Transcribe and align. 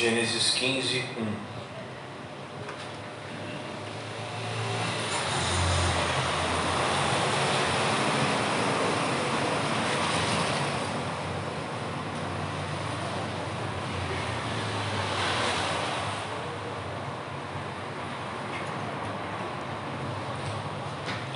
Gênesis 0.00 0.54
15, 0.54 1.04
1. 1.18 1.50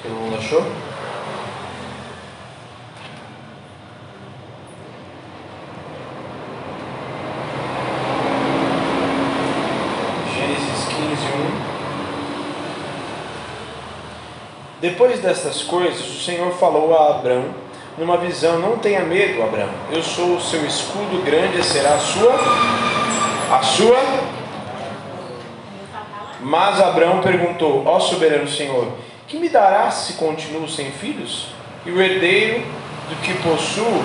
Todo 0.02 0.14
mundo 0.14 0.36
achou? 0.38 0.64
Gênesis 10.34 10.88
15, 10.88 11.26
1. 11.26 11.64
Depois 14.84 15.18
destas 15.18 15.62
coisas, 15.62 15.98
o 15.98 16.20
Senhor 16.20 16.52
falou 16.56 16.94
a 16.94 17.12
Abrão 17.12 17.46
numa 17.96 18.18
visão: 18.18 18.58
Não 18.58 18.76
tenha 18.76 19.00
medo, 19.00 19.42
Abrão. 19.42 19.70
Eu 19.90 20.02
sou 20.02 20.36
o 20.36 20.40
seu 20.42 20.62
escudo 20.66 21.24
grande, 21.24 21.64
será 21.64 21.94
a 21.94 21.98
sua. 21.98 22.34
A 23.50 23.62
sua. 23.62 23.98
Mas 26.42 26.78
Abrão 26.82 27.22
perguntou: 27.22 27.82
Ó 27.86 27.98
soberano 27.98 28.46
Senhor, 28.46 28.88
que 29.26 29.38
me 29.38 29.48
darás 29.48 29.94
se 29.94 30.12
continuo 30.18 30.68
sem 30.68 30.90
filhos? 30.90 31.46
E 31.86 31.90
o 31.90 32.02
herdeiro 32.02 32.62
do 33.08 33.16
que 33.22 33.32
possuo, 33.42 34.04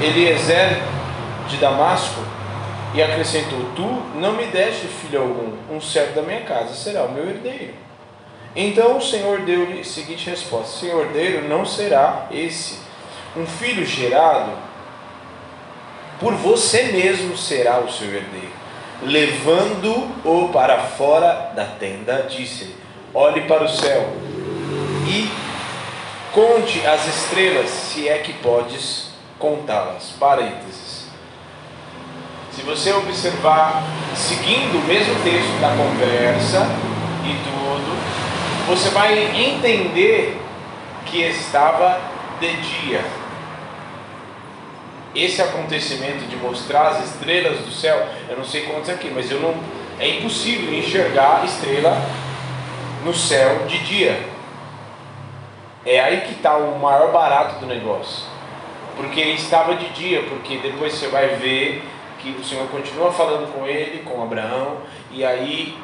Eliezer 0.00 0.80
de 1.48 1.56
Damasco, 1.56 2.20
e 2.94 3.02
acrescentou: 3.02 3.58
Tu 3.74 4.18
não 4.20 4.34
me 4.34 4.44
deste 4.44 4.86
filho 4.86 5.20
algum, 5.20 5.52
um 5.68 5.80
servo 5.80 6.14
da 6.14 6.22
minha 6.22 6.42
casa 6.42 6.74
será 6.74 7.02
o 7.02 7.10
meu 7.10 7.28
herdeiro. 7.28 7.83
Então 8.56 8.98
o 8.98 9.02
Senhor 9.02 9.40
deu-lhe 9.40 9.80
a 9.80 9.84
seguinte 9.84 10.30
resposta: 10.30 10.78
Seu 10.78 11.00
herdeiro 11.00 11.48
não 11.48 11.64
será 11.66 12.28
esse. 12.30 12.78
Um 13.36 13.46
filho 13.46 13.84
gerado 13.84 14.52
por 16.20 16.34
você 16.34 16.84
mesmo 16.84 17.36
será 17.36 17.80
o 17.80 17.90
seu 17.90 18.06
herdeiro. 18.06 18.52
Levando-o 19.02 20.48
para 20.50 20.78
fora 20.78 21.52
da 21.54 21.64
tenda, 21.64 22.26
disse-lhe: 22.30 22.76
Olhe 23.12 23.42
para 23.42 23.64
o 23.64 23.68
céu 23.68 24.08
e 25.08 25.28
conte 26.32 26.86
as 26.86 27.06
estrelas, 27.06 27.70
se 27.70 28.08
é 28.08 28.18
que 28.18 28.32
podes 28.34 29.10
contá-las. 29.38 30.14
Parênteses. 30.18 31.08
Se 32.52 32.62
você 32.62 32.92
observar, 32.92 33.82
seguindo 34.14 34.78
o 34.78 34.86
mesmo 34.86 35.14
texto 35.24 35.60
da 35.60 35.70
conversa 35.70 36.66
e 37.24 37.34
tudo, 37.42 38.23
você 38.66 38.88
vai 38.90 39.18
entender 39.36 40.40
que 41.06 41.22
estava 41.22 42.00
de 42.40 42.56
dia. 42.56 43.04
Esse 45.14 45.40
acontecimento 45.42 46.26
de 46.26 46.36
mostrar 46.36 46.88
as 46.88 47.04
estrelas 47.04 47.58
do 47.60 47.70
céu, 47.70 48.04
eu 48.28 48.36
não 48.36 48.44
sei 48.44 48.62
quantos 48.62 48.90
aqui, 48.90 49.10
mas 49.14 49.30
eu 49.30 49.40
não, 49.40 49.54
é 49.98 50.08
impossível 50.08 50.74
enxergar 50.74 51.44
estrela 51.44 51.96
no 53.04 53.14
céu 53.14 53.66
de 53.66 53.78
dia. 53.80 54.18
É 55.86 56.00
aí 56.00 56.22
que 56.22 56.32
está 56.32 56.56
o 56.56 56.78
maior 56.78 57.12
barato 57.12 57.60
do 57.60 57.66
negócio. 57.66 58.24
Porque 58.96 59.20
estava 59.20 59.74
de 59.74 59.88
dia, 59.90 60.22
porque 60.22 60.56
depois 60.58 60.94
você 60.94 61.08
vai 61.08 61.36
ver 61.36 61.84
que 62.18 62.30
o 62.30 62.44
Senhor 62.44 62.66
continua 62.68 63.12
falando 63.12 63.52
com 63.52 63.66
ele, 63.66 64.02
com 64.02 64.22
Abraão, 64.22 64.78
e 65.10 65.24
aí 65.24 65.76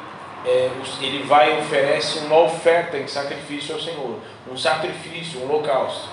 é, 0.45 0.69
ele 1.01 1.23
vai 1.23 1.55
e 1.55 1.59
oferece 1.59 2.19
uma 2.19 2.39
oferta 2.39 2.97
em 2.97 3.07
sacrifício 3.07 3.75
ao 3.75 3.81
Senhor, 3.81 4.19
um 4.51 4.57
sacrifício, 4.57 5.39
um 5.39 5.43
holocausto. 5.43 6.09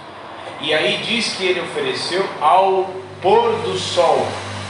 E 0.60 0.74
aí 0.74 0.98
diz 0.98 1.34
que 1.34 1.46
ele 1.46 1.60
ofereceu 1.60 2.26
ao 2.40 2.90
pôr 3.22 3.52
do 3.62 3.78
sol, 3.78 4.26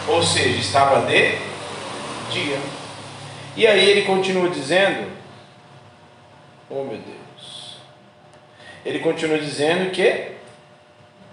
ou 0.07 0.23
seja, 0.23 0.59
estava 0.59 1.07
de 1.07 1.39
dia. 2.31 2.59
E 3.57 3.67
aí 3.67 3.91
ele 3.91 4.03
continua 4.03 4.49
dizendo, 4.49 5.11
oh 6.71 6.85
meu 6.85 6.99
Deus, 6.99 7.79
ele 8.85 9.01
continua 9.01 9.39
dizendo 9.39 9.91
que, 9.91 10.33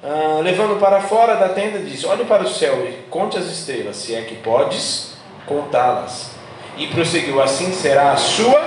ah, 0.03 0.39
levando 0.41 0.79
para 0.79 1.01
fora 1.01 1.35
da 1.35 1.49
tenda, 1.49 1.79
diz: 1.79 2.03
Olhe 2.03 2.25
para 2.25 2.43
o 2.43 2.49
céu 2.49 2.85
e 2.87 3.09
conte 3.09 3.37
as 3.37 3.45
estrelas, 3.45 3.97
se 3.97 4.15
é 4.15 4.21
que 4.21 4.35
podes 4.35 5.15
contá-las. 5.45 6.34
E 6.77 6.87
prosseguiu: 6.87 7.41
Assim 7.41 7.71
será 7.73 8.11
a 8.11 8.17
sua 8.17 8.61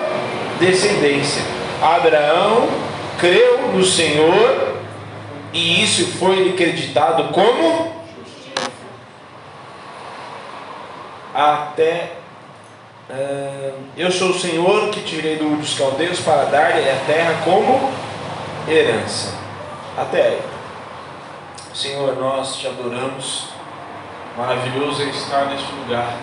descendência. 0.59 1.43
Abraão 1.83 2.69
creu 3.19 3.69
no 3.69 3.85
Senhor 3.85 4.77
e 5.53 5.83
isso 5.83 6.19
foi-lhe 6.19 6.51
acreditado 6.51 7.33
como 7.33 7.99
até 11.35 12.13
uh, 13.09 13.75
eu 13.97 14.11
sou 14.11 14.31
o 14.31 14.39
Senhor 14.39 14.91
que 14.91 15.01
tirei 15.03 15.37
do 15.37 15.57
dos 15.57 15.79
caldeus 15.79 16.21
para 16.21 16.45
dar-lhe 16.45 16.91
a 16.91 16.97
terra 17.07 17.43
como 17.45 17.93
herança. 18.69 19.35
Até 19.97 20.23
aí. 20.23 20.43
Senhor, 21.75 22.17
nós 22.17 22.57
te 22.57 22.67
adoramos. 22.67 23.49
Maravilhoso 24.37 25.03
é 25.03 25.07
estar 25.07 25.47
neste 25.47 25.73
lugar, 25.73 26.17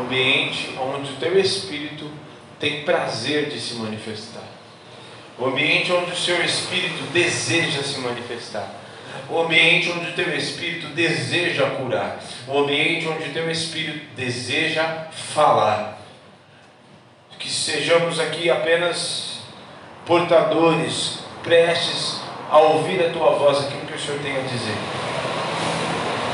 ambiente 0.00 0.74
onde 0.78 1.12
o 1.12 1.16
teu 1.16 1.38
Espírito 1.38 2.10
tem 2.58 2.84
prazer 2.84 3.48
de 3.48 3.60
se 3.60 3.74
manifestar. 3.74 4.44
O 5.38 5.46
ambiente 5.46 5.92
onde 5.92 6.12
o 6.12 6.16
seu 6.16 6.42
Espírito 6.42 7.02
deseja 7.12 7.82
se 7.82 7.98
manifestar. 8.00 8.68
O 9.28 9.40
ambiente 9.40 9.90
onde 9.90 10.10
o 10.10 10.12
teu 10.14 10.34
Espírito 10.36 10.88
deseja 10.88 11.70
curar. 11.70 12.18
O 12.48 12.58
ambiente 12.58 13.08
onde 13.08 13.28
o 13.28 13.32
teu 13.32 13.50
Espírito 13.50 14.14
deseja 14.16 15.08
falar. 15.12 16.00
Que 17.38 17.50
sejamos 17.50 18.18
aqui 18.18 18.48
apenas 18.48 19.40
portadores, 20.06 21.18
prestes 21.42 22.20
a 22.50 22.58
ouvir 22.58 23.04
a 23.04 23.10
tua 23.10 23.32
voz, 23.32 23.58
aquilo 23.58 23.86
que 23.86 23.94
o 23.94 23.98
Senhor 23.98 24.20
tem 24.20 24.36
a 24.36 24.40
dizer. 24.40 24.74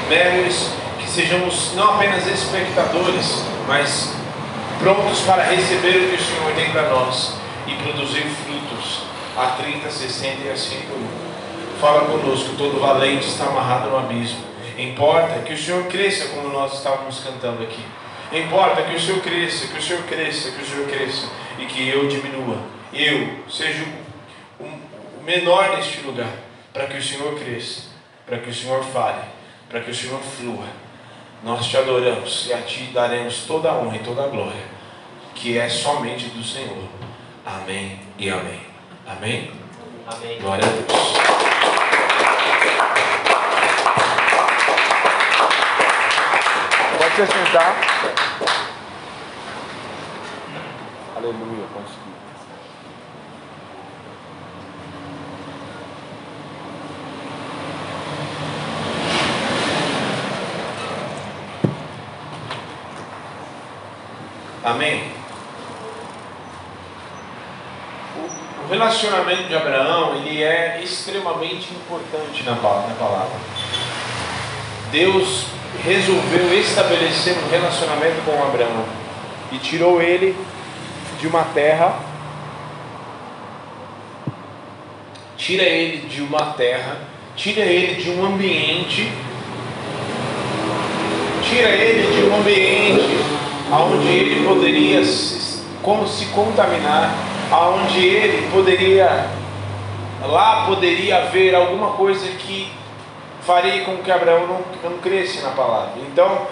Que 0.08 0.81
sejamos 1.12 1.74
não 1.74 1.94
apenas 1.94 2.26
espectadores, 2.26 3.44
mas 3.68 4.14
prontos 4.78 5.20
para 5.20 5.42
receber 5.42 5.98
o 5.98 6.08
que 6.08 6.16
o 6.16 6.24
Senhor 6.24 6.52
tem 6.54 6.70
para 6.70 6.88
nós 6.88 7.34
e 7.66 7.74
produzir 7.74 8.24
frutos 8.24 9.02
a 9.36 9.48
30, 9.62 9.90
60 9.90 10.42
e 10.42 10.50
a 10.50 10.56
100 10.56 10.80
por 10.82 10.96
um. 10.96 11.78
Fala 11.78 12.06
conosco, 12.06 12.56
todo 12.56 12.80
valente 12.80 13.26
está 13.26 13.44
amarrado 13.44 13.90
no 13.90 13.98
abismo. 13.98 14.40
Importa 14.78 15.40
que 15.40 15.52
o 15.52 15.58
Senhor 15.58 15.84
cresça 15.84 16.28
como 16.28 16.48
nós 16.48 16.78
estávamos 16.78 17.20
cantando 17.20 17.62
aqui. 17.62 17.84
Importa 18.32 18.82
que 18.82 18.96
o 18.96 19.00
Senhor 19.00 19.20
cresça, 19.20 19.66
que 19.66 19.78
o 19.78 19.82
Senhor 19.82 20.02
cresça, 20.04 20.50
que 20.50 20.62
o 20.62 20.66
Senhor 20.66 20.88
cresça 20.88 21.26
e 21.58 21.66
que 21.66 21.88
eu 21.90 22.08
diminua. 22.08 22.56
Eu 22.90 23.28
seja 23.50 23.84
o 24.58 25.22
menor 25.22 25.76
neste 25.76 26.00
lugar, 26.00 26.32
para 26.72 26.86
que 26.86 26.96
o 26.96 27.02
Senhor 27.02 27.38
cresça, 27.38 27.82
para 28.24 28.38
que 28.38 28.48
o 28.48 28.54
Senhor 28.54 28.82
fale, 28.84 29.20
para 29.68 29.80
que 29.80 29.90
o 29.90 29.94
Senhor 29.94 30.18
flua. 30.20 30.81
Nós 31.42 31.66
te 31.66 31.76
adoramos 31.76 32.46
e 32.46 32.52
a 32.52 32.62
ti 32.62 32.84
daremos 32.94 33.44
toda 33.46 33.68
a 33.68 33.74
honra 33.74 33.96
e 33.96 33.98
toda 33.98 34.22
a 34.22 34.28
glória, 34.28 34.64
que 35.34 35.58
é 35.58 35.68
somente 35.68 36.26
do 36.28 36.44
Senhor. 36.44 36.88
Amém 37.44 37.98
e 38.16 38.30
amém. 38.30 38.60
Amém? 39.04 39.50
Amém. 40.06 40.38
Glória 40.40 40.64
a 40.64 40.68
Deus. 40.68 41.12
Pode 46.96 47.14
se 47.16 47.26
sentar. 47.26 47.76
Aleluia. 51.16 51.66
Pode 51.74 52.01
relacionamento 68.82 69.44
de 69.44 69.54
Abraão 69.54 70.16
ele 70.16 70.42
é 70.42 70.80
extremamente 70.82 71.72
importante 71.72 72.42
na 72.42 72.56
palavra. 72.56 73.30
Deus 74.90 75.46
resolveu 75.84 76.58
estabelecer 76.58 77.36
um 77.38 77.48
relacionamento 77.48 78.24
com 78.24 78.42
Abraão 78.42 78.84
e 79.52 79.58
tirou 79.58 80.02
ele 80.02 80.36
de 81.20 81.28
uma 81.28 81.44
terra, 81.44 82.00
tira 85.36 85.62
ele 85.62 86.08
de 86.08 86.20
uma 86.20 86.46
terra, 86.54 86.98
tira 87.36 87.60
ele 87.60 88.02
de 88.02 88.10
um 88.10 88.26
ambiente, 88.26 89.12
tira 91.48 91.68
ele 91.68 92.16
de 92.16 92.28
um 92.28 92.36
ambiente 92.36 93.16
aonde 93.70 94.08
ele 94.08 94.44
poderia 94.44 95.04
se, 95.04 95.62
como 95.82 96.06
se 96.06 96.26
contaminar, 96.26 97.31
aonde 97.52 98.04
ele 98.04 98.50
poderia 98.50 99.28
lá 100.22 100.66
poderia 100.66 101.18
haver 101.18 101.54
alguma 101.54 101.90
coisa 101.90 102.26
que 102.28 102.72
faria 103.42 103.84
com 103.84 103.98
que 103.98 104.10
Abraão 104.10 104.46
não, 104.46 104.90
não 104.90 104.98
cresce 104.98 105.42
na 105.42 105.50
palavra. 105.50 105.94
Então, 105.96 106.46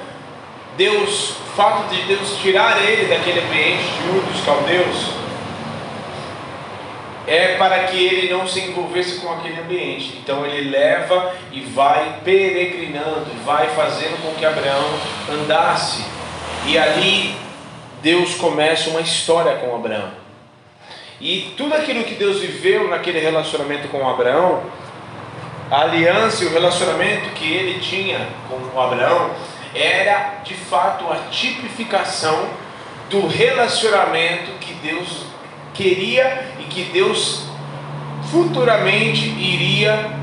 Deus, 0.77 1.31
o 1.31 1.57
fato 1.57 1.89
de 1.95 2.03
Deus 2.03 2.37
tirar 2.39 2.83
ele 2.83 3.07
daquele 3.07 3.41
ambiente 3.41 3.85
de 3.85 4.09
Ur 4.09 4.23
dos 4.25 4.45
caldeus, 4.45 5.11
é 7.27 7.57
para 7.57 7.85
que 7.85 7.97
ele 7.97 8.33
não 8.33 8.47
se 8.47 8.61
envolvesse 8.61 9.21
com 9.21 9.33
aquele 9.33 9.61
ambiente. 9.61 10.19
Então 10.21 10.45
ele 10.45 10.69
leva 10.69 11.33
e 11.53 11.61
vai 11.61 12.21
peregrinando, 12.25 13.27
vai 13.45 13.69
fazendo 13.69 14.21
com 14.23 14.35
que 14.35 14.45
Abraão 14.45 14.91
andasse 15.31 16.05
e 16.67 16.77
ali 16.77 17.37
Deus 18.03 18.35
começa 18.35 18.91
uma 18.91 19.01
história 19.01 19.57
com 19.57 19.75
Abraão. 19.77 20.20
E 21.21 21.53
tudo 21.55 21.75
aquilo 21.75 22.03
que 22.05 22.15
Deus 22.15 22.41
viveu 22.41 22.89
naquele 22.89 23.21
relacionamento 23.21 23.89
com 23.89 24.09
Abraão, 24.09 24.63
a 25.71 25.83
aliança 25.83 26.43
e 26.43 26.47
o 26.47 26.53
relacionamento 26.53 27.29
que 27.35 27.45
ele 27.45 27.79
tinha 27.79 28.27
com 28.49 28.81
Abraão, 28.81 29.31
era 29.75 30.41
de 30.43 30.55
fato 30.55 31.05
a 31.13 31.31
tipificação 31.31 32.49
do 33.11 33.27
relacionamento 33.27 34.53
que 34.61 34.73
Deus 34.75 35.27
queria 35.75 36.47
e 36.59 36.65
que 36.65 36.85
Deus 36.85 37.45
futuramente 38.31 39.27
iria 39.27 40.19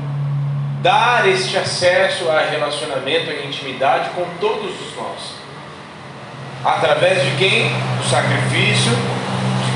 dar 0.82 1.28
este 1.28 1.56
acesso 1.56 2.28
a 2.28 2.40
relacionamento, 2.40 3.30
a 3.30 3.46
intimidade 3.46 4.10
com 4.10 4.24
todos 4.40 4.80
os 4.80 4.96
nós. 4.96 5.34
Através 6.64 7.22
de 7.22 7.30
quem? 7.36 7.70
O 8.00 8.08
sacrifício 8.08 8.92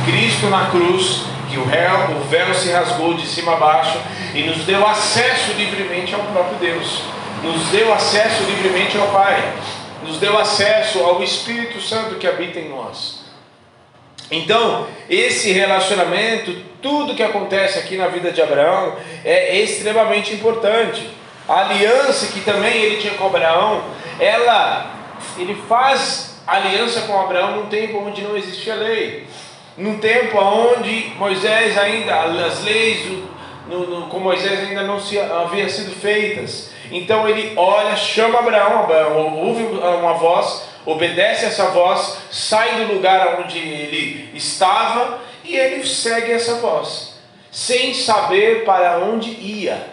Cristo 0.05 0.47
na 0.47 0.67
cruz, 0.67 1.23
que 1.51 1.59
o 1.59 1.65
véu, 1.65 2.17
o 2.17 2.25
véu 2.29 2.55
se 2.55 2.71
rasgou 2.71 3.15
de 3.15 3.27
cima 3.27 3.53
a 3.53 3.57
baixo 3.57 3.99
e 4.35 4.43
nos 4.45 4.65
deu 4.65 4.87
acesso 4.87 5.53
livremente 5.53 6.15
ao 6.15 6.21
próprio 6.23 6.59
Deus, 6.59 7.03
nos 7.43 7.67
deu 7.67 7.93
acesso 7.93 8.45
livremente 8.45 8.97
ao 8.97 9.09
Pai, 9.09 9.53
nos 10.03 10.19
deu 10.19 10.39
acesso 10.39 11.01
ao 11.01 11.23
Espírito 11.23 11.81
Santo 11.81 12.17
que 12.17 12.27
habita 12.27 12.59
em 12.59 12.69
nós. 12.69 13.23
Então, 14.31 14.87
esse 15.11 15.53
relacionamento, 15.53 16.57
tudo 16.81 17.15
que 17.15 17.23
acontece 17.23 17.79
aqui 17.79 17.97
na 17.97 18.09
vida 18.09 18.33
de 18.33 18.41
Abraão 18.41 18.97
é 19.25 19.59
extremamente 19.59 20.33
importante. 20.33 21.07
A 21.47 21.61
aliança 21.61 22.29
que 22.29 22.41
também 22.41 22.83
ele 22.83 22.97
tinha 22.97 23.15
com 23.15 23.27
Abraão, 23.27 23.83
ela 24.19 24.91
ele 25.37 25.55
faz 25.69 26.41
aliança 26.47 27.03
com 27.03 27.21
Abraão 27.21 27.57
num 27.57 27.67
tempo 27.67 27.99
onde 27.99 28.23
não 28.23 28.37
existia 28.37 28.75
lei, 28.75 29.27
num 29.77 29.99
tempo 29.99 30.39
onde 30.39 31.13
Moisés 31.17 31.77
ainda, 31.79 32.21
as 32.21 32.63
leis 32.65 33.07
no, 33.69 33.87
no, 33.87 34.07
com 34.09 34.19
Moisés 34.19 34.61
ainda 34.61 34.83
não 34.83 35.01
se, 35.01 35.19
havia 35.19 35.69
sido 35.69 35.93
feitas. 35.93 36.71
Então 36.91 37.29
ele 37.29 37.53
olha, 37.57 37.97
chama 37.97 38.39
Abraão, 38.39 38.81
Abraão 38.81 39.39
ouve 39.39 39.63
uma 39.63 40.15
voz, 40.15 40.69
obedece 40.85 41.47
essa 41.47 41.69
voz, 41.71 42.19
sai 42.31 42.85
do 42.85 42.95
lugar 42.95 43.41
onde 43.41 43.59
ele 43.59 44.31
estava 44.35 45.21
e 45.45 45.57
ele 45.57 45.87
segue 45.87 46.33
essa 46.33 46.57
voz, 46.57 47.19
sem 47.51 47.95
saber 47.95 48.65
para 48.65 48.99
onde 48.99 49.31
ia 49.31 49.93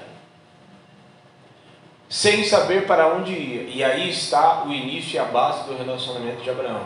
sem 2.10 2.44
saber 2.44 2.88
para 2.88 3.08
onde 3.08 3.32
ia. 3.32 3.70
E 3.70 3.84
aí 3.84 4.10
está 4.10 4.64
o 4.66 4.74
início 4.74 5.16
e 5.16 5.20
a 5.20 5.26
base 5.26 5.66
do 5.66 5.78
relacionamento 5.78 6.42
de 6.42 6.50
Abraão. 6.50 6.82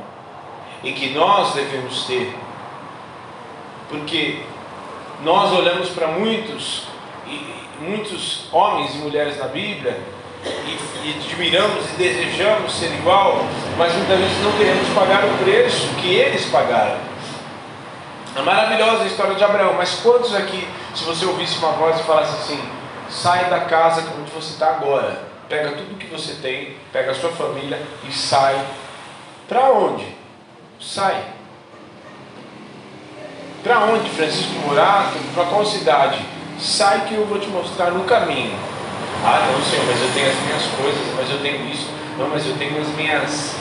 E 0.84 0.92
que 0.92 1.12
nós 1.12 1.54
devemos 1.54 2.06
ter. 2.06 2.36
Porque 3.94 4.40
nós 5.24 5.54
olhamos 5.54 5.90
para 5.90 6.08
muitos, 6.08 6.86
muitos 7.80 8.46
homens 8.52 8.96
e 8.96 8.98
mulheres 8.98 9.38
na 9.38 9.46
Bíblia 9.46 10.02
e, 10.44 11.08
e 11.08 11.16
admiramos 11.24 11.92
e 11.92 11.98
desejamos 11.98 12.74
ser 12.74 12.92
igual, 12.96 13.46
mas 13.78 13.94
muitas 13.94 14.18
vezes 14.18 14.44
não 14.44 14.52
queremos 14.54 14.90
pagar 14.96 15.24
o 15.26 15.38
preço 15.44 15.90
que 16.02 16.16
eles 16.16 16.44
pagaram. 16.46 16.98
É 18.36 18.42
maravilhosa 18.42 19.04
a 19.04 19.06
história 19.06 19.36
de 19.36 19.44
Abraão, 19.44 19.76
mas 19.78 20.00
quantos 20.02 20.34
aqui, 20.34 20.68
se 20.96 21.04
você 21.04 21.24
ouvisse 21.28 21.60
uma 21.60 21.74
voz 21.74 22.00
e 22.00 22.04
falasse 22.04 22.36
assim, 22.36 22.64
sai 23.12 23.46
da 23.46 23.60
casa 23.60 24.12
onde 24.20 24.32
você 24.32 24.54
está 24.54 24.72
agora, 24.72 25.22
pega 25.48 25.70
tudo 25.74 26.00
que 26.00 26.08
você 26.08 26.34
tem, 26.42 26.78
pega 26.92 27.12
a 27.12 27.14
sua 27.16 27.30
família 27.30 27.80
e 28.10 28.12
sai. 28.12 28.60
Para 29.48 29.70
onde? 29.70 30.08
Sai. 30.80 31.33
Para 33.64 33.80
onde, 33.86 34.10
Francisco 34.10 34.52
Murato? 34.68 35.18
Para 35.34 35.46
qual 35.46 35.66
cidade? 35.66 36.20
Sai 36.60 37.06
que 37.08 37.16
eu 37.16 37.26
vou 37.26 37.40
te 37.40 37.48
mostrar 37.48 37.92
no 37.92 38.04
caminho. 38.04 38.54
Ah, 39.24 39.48
não, 39.50 39.64
Senhor, 39.64 39.86
mas 39.88 40.02
eu 40.02 40.10
tenho 40.14 40.30
as 40.30 40.40
minhas 40.42 40.64
coisas, 40.76 41.16
mas 41.16 41.30
eu 41.30 41.40
tenho 41.40 41.72
isso. 41.72 41.88
Não, 42.18 42.28
mas 42.28 42.46
eu 42.46 42.58
tenho 42.58 42.82
as 42.82 42.90
minhas. 42.90 43.56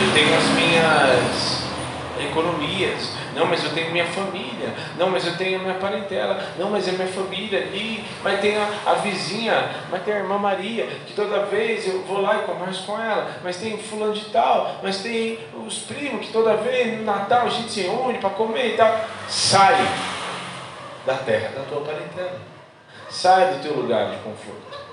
Eu 0.00 0.12
tenho 0.14 0.38
as 0.38 0.44
minhas 0.54 1.62
economias. 2.30 3.10
Não, 3.36 3.44
mas 3.44 3.62
eu 3.62 3.70
tenho 3.74 3.90
minha 3.92 4.06
família. 4.06 4.74
Não, 4.96 5.10
mas 5.10 5.26
eu 5.26 5.36
tenho 5.36 5.60
minha 5.60 5.74
parentela. 5.74 6.42
Não, 6.58 6.70
mas 6.70 6.88
é 6.88 6.92
minha 6.92 7.06
família 7.06 7.60
ali. 7.60 8.02
Mas 8.24 8.40
tem 8.40 8.56
a, 8.56 8.66
a 8.86 8.94
vizinha, 8.94 9.70
mas 9.90 10.02
tem 10.04 10.14
a 10.14 10.18
irmã 10.20 10.38
Maria, 10.38 10.86
que 11.06 11.12
toda 11.12 11.44
vez 11.44 11.86
eu 11.86 12.00
vou 12.04 12.22
lá 12.22 12.36
e 12.36 12.46
converso 12.46 12.86
com 12.86 12.98
ela. 12.98 13.30
Mas 13.44 13.58
tem 13.58 13.76
fulano 13.76 14.14
de 14.14 14.24
tal. 14.30 14.76
Mas 14.82 15.02
tem 15.02 15.38
os 15.66 15.80
primos 15.80 16.26
que 16.26 16.32
toda 16.32 16.56
vez 16.56 16.96
no 16.96 17.04
Natal 17.04 17.46
a 17.46 17.50
gente 17.50 17.70
se 17.70 17.82
reúne 17.82 18.18
para 18.18 18.30
comer 18.30 18.68
e 18.68 18.76
tal. 18.78 19.04
Sai 19.28 19.86
da 21.04 21.14
terra 21.16 21.50
da 21.54 21.62
tua 21.64 21.82
parentela. 21.82 22.40
Sai 23.10 23.52
do 23.52 23.62
teu 23.62 23.74
lugar 23.74 24.12
de 24.12 24.16
conforto. 24.16 24.86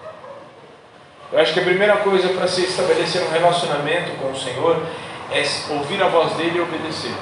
Eu 1.31 1.39
acho 1.39 1.53
que 1.53 1.61
a 1.61 1.63
primeira 1.63 1.95
coisa 1.97 2.27
para 2.27 2.47
se 2.47 2.65
estabelecer 2.65 3.23
um 3.23 3.31
relacionamento 3.31 4.11
com 4.19 4.31
o 4.31 4.37
Senhor 4.37 4.85
é 5.31 5.43
ouvir 5.73 6.03
a 6.03 6.09
voz 6.09 6.33
dele 6.33 6.57
e 6.57 6.61
obedecer 6.61 7.13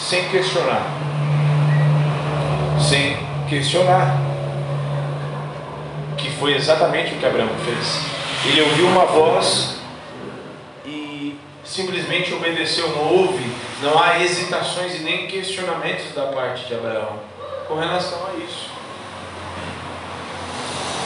sem 0.00 0.28
questionar. 0.28 0.82
Sem 2.80 3.16
questionar. 3.48 4.16
Que 6.16 6.30
foi 6.32 6.54
exatamente 6.54 7.14
o 7.14 7.18
que 7.18 7.26
Abraão 7.26 7.50
fez. 7.64 8.00
Ele 8.46 8.62
ouviu 8.62 8.86
uma 8.86 9.04
voz 9.04 9.76
e 10.84 11.38
simplesmente 11.64 12.32
obedeceu, 12.32 12.88
não 12.88 13.02
houve, 13.02 13.44
não 13.82 14.02
há 14.02 14.18
hesitações 14.18 14.96
e 14.96 15.00
nem 15.00 15.26
questionamentos 15.26 16.14
da 16.14 16.26
parte 16.26 16.66
de 16.66 16.74
Abraão 16.74 17.18
com 17.68 17.74
relação 17.74 18.18
a 18.26 18.44
isso. 18.44 18.70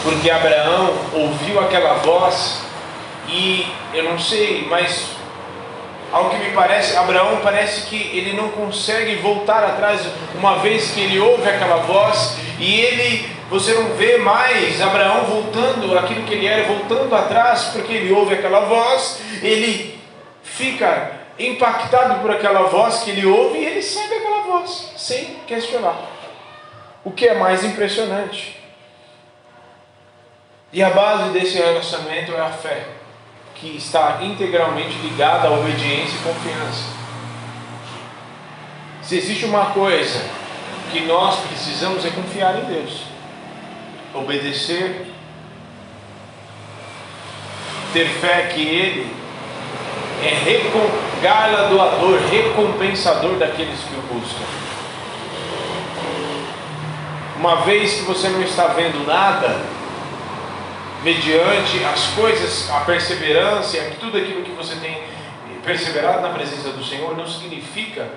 Porque 0.02 0.30
Abraão 0.30 0.94
ouviu 1.12 1.60
aquela 1.60 1.94
voz 1.94 2.62
e 3.28 3.66
eu 3.92 4.04
não 4.04 4.18
sei, 4.18 4.66
mas 4.68 5.14
ao 6.14 6.30
que 6.30 6.36
me 6.36 6.52
parece, 6.52 6.96
Abraão 6.96 7.40
parece 7.42 7.88
que 7.88 7.96
ele 8.16 8.34
não 8.34 8.50
consegue 8.50 9.16
voltar 9.16 9.64
atrás, 9.64 10.00
uma 10.36 10.58
vez 10.58 10.92
que 10.92 11.00
ele 11.00 11.18
ouve 11.18 11.48
aquela 11.48 11.78
voz 11.78 12.36
e 12.60 12.82
ele, 12.82 13.28
você 13.50 13.72
não 13.74 13.94
vê 13.94 14.16
mais 14.18 14.80
Abraão 14.80 15.24
voltando 15.24 15.98
aquilo 15.98 16.22
que 16.22 16.34
ele 16.34 16.46
era, 16.46 16.68
voltando 16.68 17.12
atrás, 17.16 17.64
porque 17.72 17.92
ele 17.92 18.12
ouve 18.12 18.34
aquela 18.34 18.60
voz, 18.60 19.20
ele 19.42 19.98
fica 20.44 21.10
impactado 21.36 22.20
por 22.20 22.30
aquela 22.30 22.68
voz 22.68 23.02
que 23.02 23.10
ele 23.10 23.26
ouve 23.26 23.58
e 23.58 23.64
ele 23.64 23.82
segue 23.82 24.14
aquela 24.14 24.42
voz, 24.42 24.92
sem 24.96 25.40
questionar. 25.48 25.96
O 27.02 27.10
que 27.10 27.26
é 27.26 27.34
mais 27.34 27.64
impressionante. 27.64 28.56
E 30.72 30.80
a 30.80 30.90
base 30.90 31.30
desse 31.30 31.58
relacionamento 31.58 32.32
é 32.36 32.40
a 32.40 32.50
fé. 32.50 32.86
Que 33.54 33.76
está 33.76 34.20
integralmente 34.22 34.96
ligada 34.98 35.48
à 35.48 35.50
obediência 35.52 36.16
e 36.16 36.22
confiança. 36.22 36.84
Se 39.02 39.16
existe 39.16 39.44
uma 39.44 39.66
coisa 39.66 40.24
que 40.90 41.00
nós 41.00 41.40
precisamos 41.40 42.04
é 42.04 42.10
confiar 42.10 42.56
em 42.58 42.64
Deus, 42.64 43.02
obedecer, 44.14 45.06
ter 47.92 48.08
fé 48.08 48.50
que 48.54 48.60
Ele 48.60 49.14
é 50.22 51.22
galardoador, 51.22 52.18
recompensador 52.30 53.36
daqueles 53.36 53.80
que 53.80 53.94
o 53.94 54.14
buscam. 54.14 54.44
Uma 57.38 57.56
vez 57.62 57.94
que 57.94 58.02
você 58.02 58.28
não 58.28 58.42
está 58.42 58.68
vendo 58.68 59.06
nada, 59.06 59.60
mediante 61.04 61.84
as 61.84 62.06
coisas, 62.14 62.70
a 62.70 62.80
perseverança, 62.80 63.78
tudo 64.00 64.16
aquilo 64.16 64.42
que 64.42 64.52
você 64.52 64.74
tem 64.76 65.02
perseverado 65.62 66.22
na 66.22 66.30
presença 66.30 66.70
do 66.70 66.82
Senhor, 66.82 67.16
não 67.16 67.26
significa 67.26 68.08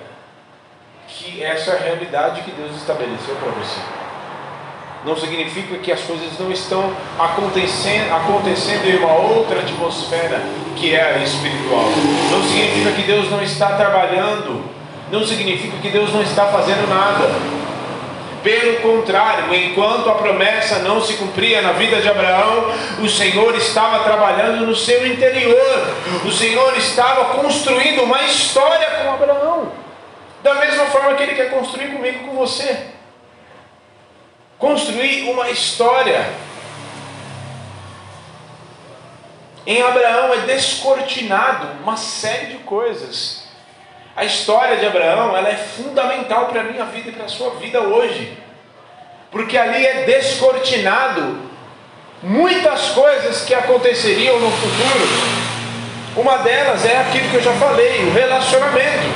que 1.06 1.42
essa 1.42 1.72
é 1.72 1.76
a 1.76 1.82
realidade 1.82 2.42
que 2.42 2.50
Deus 2.50 2.74
estabeleceu 2.76 3.36
para 3.36 3.50
você. 3.52 3.80
Não 5.04 5.16
significa 5.16 5.78
que 5.78 5.92
as 5.92 6.00
coisas 6.00 6.38
não 6.38 6.50
estão 6.50 6.92
acontecendo, 7.18 8.12
acontecendo 8.12 8.84
em 8.86 8.96
uma 8.96 9.12
outra 9.12 9.60
atmosfera 9.60 10.42
que 10.76 10.94
é 10.94 11.14
a 11.14 11.18
espiritual. 11.18 11.84
Não 12.30 12.42
significa 12.42 12.92
que 12.92 13.02
Deus 13.02 13.30
não 13.30 13.42
está 13.42 13.76
trabalhando. 13.76 14.64
Não 15.10 15.24
significa 15.24 15.78
que 15.78 15.88
Deus 15.88 16.12
não 16.12 16.22
está 16.22 16.46
fazendo 16.46 16.88
nada. 16.88 17.67
Pelo 18.48 18.80
contrário, 18.80 19.54
enquanto 19.54 20.08
a 20.08 20.14
promessa 20.14 20.78
não 20.78 21.02
se 21.02 21.18
cumpria 21.18 21.60
na 21.60 21.72
vida 21.72 22.00
de 22.00 22.08
Abraão, 22.08 22.72
o 22.98 23.06
Senhor 23.06 23.54
estava 23.54 24.04
trabalhando 24.04 24.64
no 24.64 24.74
seu 24.74 25.06
interior. 25.06 25.86
O 26.24 26.32
Senhor 26.32 26.74
estava 26.78 27.36
construindo 27.42 28.04
uma 28.04 28.22
história 28.22 28.88
com 29.02 29.12
Abraão. 29.12 29.70
Da 30.42 30.54
mesma 30.54 30.86
forma 30.86 31.14
que 31.14 31.24
Ele 31.24 31.34
quer 31.34 31.50
construir 31.50 31.88
comigo 31.88 32.26
com 32.26 32.36
você. 32.36 32.86
Construir 34.58 35.28
uma 35.28 35.50
história. 35.50 36.26
Em 39.66 39.82
Abraão 39.82 40.32
é 40.32 40.38
descortinado 40.46 41.82
uma 41.82 41.98
série 41.98 42.46
de 42.46 42.58
coisas. 42.60 43.47
A 44.18 44.24
história 44.24 44.78
de 44.78 44.84
Abraão 44.84 45.36
ela 45.36 45.48
é 45.48 45.54
fundamental 45.54 46.46
para 46.46 46.62
a 46.62 46.64
minha 46.64 46.84
vida 46.86 47.10
e 47.10 47.12
para 47.12 47.26
a 47.26 47.28
sua 47.28 47.50
vida 47.50 47.80
hoje. 47.82 48.36
Porque 49.30 49.56
ali 49.56 49.86
é 49.86 50.02
descortinado 50.06 51.38
muitas 52.20 52.88
coisas 52.88 53.42
que 53.42 53.54
aconteceriam 53.54 54.40
no 54.40 54.50
futuro. 54.50 55.06
Uma 56.16 56.38
delas 56.38 56.84
é 56.84 56.98
aquilo 56.98 57.30
que 57.30 57.36
eu 57.36 57.42
já 57.42 57.52
falei, 57.52 58.06
o 58.06 58.12
relacionamento. 58.12 59.06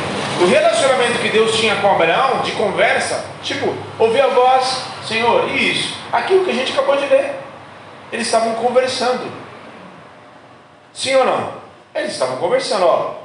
O 0.41 0.47
relacionamento 0.47 1.19
que 1.19 1.31
Deus 1.31 1.57
tinha 1.57 1.75
com 1.75 1.91
Abraão, 1.91 2.43
de 2.43 2.53
conversa, 2.53 3.25
tipo, 3.43 3.75
ouvir 3.99 4.21
a 4.21 4.29
voz, 4.29 4.85
Senhor, 5.05 5.49
e 5.49 5.73
isso? 5.73 5.99
Aquilo 6.13 6.45
que 6.45 6.53
a 6.53 6.55
gente 6.55 6.71
acabou 6.71 6.97
de 6.97 7.07
ler. 7.07 7.41
Eles 8.13 8.27
estavam 8.27 8.55
conversando. 8.55 9.29
Sim 10.93 11.17
ou 11.17 11.27
não? 11.27 11.55
Eles 11.93 12.13
estavam 12.13 12.37
conversando, 12.37 12.87
ó. 12.87 13.22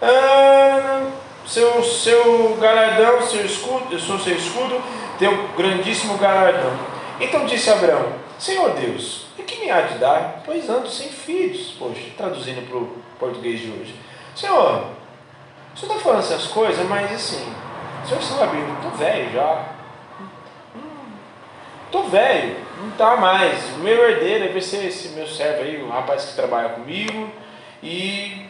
Ah, 0.00 1.10
seu, 1.46 1.82
seu 1.82 2.56
galardão, 2.60 3.22
seu 3.22 3.44
escudo, 3.44 3.86
eu 3.90 3.98
sou 3.98 4.18
seu 4.18 4.36
escudo, 4.36 4.80
teu 5.18 5.48
grandíssimo 5.56 6.16
galardão. 6.18 6.72
Então 7.20 7.46
disse 7.46 7.70
Abraão: 7.70 8.12
Senhor 8.38 8.70
Deus, 8.70 9.26
o 9.38 9.42
que 9.42 9.60
me 9.60 9.70
há 9.70 9.80
de 9.80 9.98
dar? 9.98 10.42
Pois 10.44 10.68
ando 10.68 10.88
sem 10.88 11.08
filhos. 11.08 11.74
Poxa, 11.78 12.00
traduzindo 12.16 12.68
para 12.68 12.78
o 12.78 12.96
português 13.18 13.60
de 13.60 13.70
hoje. 13.70 13.94
Senhor, 14.36 14.84
o 15.74 15.78
senhor 15.78 15.92
está 15.92 16.04
falando 16.04 16.20
essas 16.20 16.46
coisas, 16.46 16.86
mas 16.86 17.12
assim, 17.12 17.52
o 18.04 18.06
senhor 18.06 18.22
sabe, 18.22 18.58
eu 18.58 18.74
estou 18.74 18.90
velho 18.92 19.32
já. 19.32 19.64
Estou 21.86 22.04
velho, 22.04 22.56
não 22.80 22.88
está 22.90 23.16
mais. 23.16 23.64
O 23.76 23.78
meu 23.78 24.08
herdeiro 24.08 24.52
vai 24.52 24.60
ser 24.60 24.84
esse 24.86 25.08
meu 25.08 25.26
servo 25.26 25.62
aí, 25.62 25.82
o 25.82 25.88
rapaz 25.88 26.26
que 26.26 26.36
trabalha 26.36 26.68
comigo. 26.68 27.30
E 27.82 28.47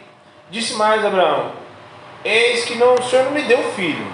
disse 0.49 0.73
mais 0.73 1.05
Abraão: 1.05 1.51
Eis 2.23 2.65
que 2.65 2.75
não, 2.75 2.95
o 2.95 3.03
senhor 3.03 3.25
não 3.25 3.31
me 3.31 3.43
deu 3.43 3.63
filho. 3.71 4.05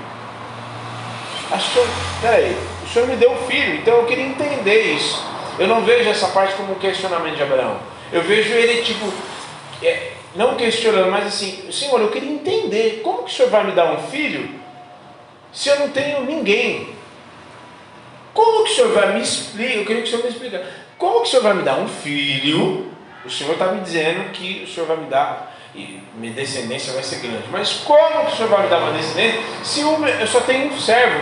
Acho 1.51 1.71
que, 1.71 1.79
peraí, 2.21 2.57
o 2.83 2.87
senhor 2.87 3.07
me 3.07 3.15
deu 3.15 3.35
filho, 3.47 3.75
então 3.75 3.97
eu 3.97 4.05
queria 4.05 4.25
entender 4.25 4.93
isso. 4.93 5.23
Eu 5.57 5.67
não 5.67 5.83
vejo 5.83 6.09
essa 6.09 6.27
parte 6.29 6.55
como 6.55 6.73
um 6.73 6.79
questionamento 6.79 7.35
de 7.35 7.43
Abraão. 7.43 7.79
Eu 8.11 8.21
vejo 8.23 8.53
ele 8.53 8.81
tipo, 8.81 9.11
é, 9.81 10.11
não 10.35 10.55
questionando, 10.55 11.09
mas 11.09 11.27
assim, 11.27 11.71
Senhor, 11.71 11.99
eu 12.01 12.11
queria 12.11 12.31
entender 12.31 13.01
como 13.03 13.23
que 13.23 13.31
o 13.31 13.33
Senhor 13.33 13.49
vai 13.49 13.63
me 13.63 13.71
dar 13.71 13.91
um 13.93 13.97
filho 14.07 14.65
se 15.55 15.69
eu 15.69 15.79
não 15.79 15.89
tenho 15.89 16.25
ninguém? 16.25 16.89
Como 18.33 18.65
que 18.65 18.71
o 18.71 18.75
Senhor 18.75 18.91
vai 18.91 19.13
me 19.13 19.21
explicar? 19.21 19.77
Eu 19.77 19.85
queria 19.85 20.01
que 20.01 20.07
o 20.09 20.11
Senhor 20.11 20.23
me 20.23 20.29
explicasse. 20.29 20.65
Como 20.97 21.21
que 21.21 21.27
o 21.27 21.31
Senhor 21.31 21.43
vai 21.43 21.53
me 21.53 21.63
dar 21.63 21.79
um 21.79 21.87
filho? 21.87 22.91
O 23.23 23.29
Senhor 23.29 23.53
está 23.53 23.67
me 23.67 23.79
dizendo 23.79 24.31
que 24.33 24.63
o 24.63 24.67
Senhor 24.67 24.85
vai 24.85 24.97
me 24.97 25.05
dar, 25.05 25.55
e 25.75 26.01
minha 26.15 26.31
descendência 26.31 26.93
vai 26.93 27.03
ser 27.03 27.17
grande. 27.17 27.43
Mas 27.51 27.73
como 27.85 28.25
que 28.25 28.33
o 28.33 28.35
Senhor 28.35 28.49
vai 28.49 28.63
me 28.63 28.69
dar 28.69 28.77
uma 28.77 28.93
descendência 28.93 29.41
se 29.63 29.81
eu 29.81 30.27
só 30.27 30.39
tenho 30.41 30.71
um 30.71 30.79
servo? 30.79 31.19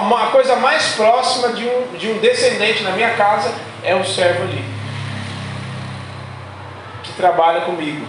Uma 0.00 0.28
coisa 0.28 0.54
mais 0.56 0.94
próxima 0.94 1.48
de 1.52 1.64
um, 1.66 1.96
de 1.98 2.08
um 2.08 2.18
descendente 2.18 2.82
na 2.84 2.92
minha 2.92 3.14
casa 3.14 3.52
é 3.82 3.94
o 3.94 4.04
servo 4.04 4.44
ali, 4.44 4.64
que 7.02 7.12
trabalha 7.14 7.62
comigo. 7.62 8.06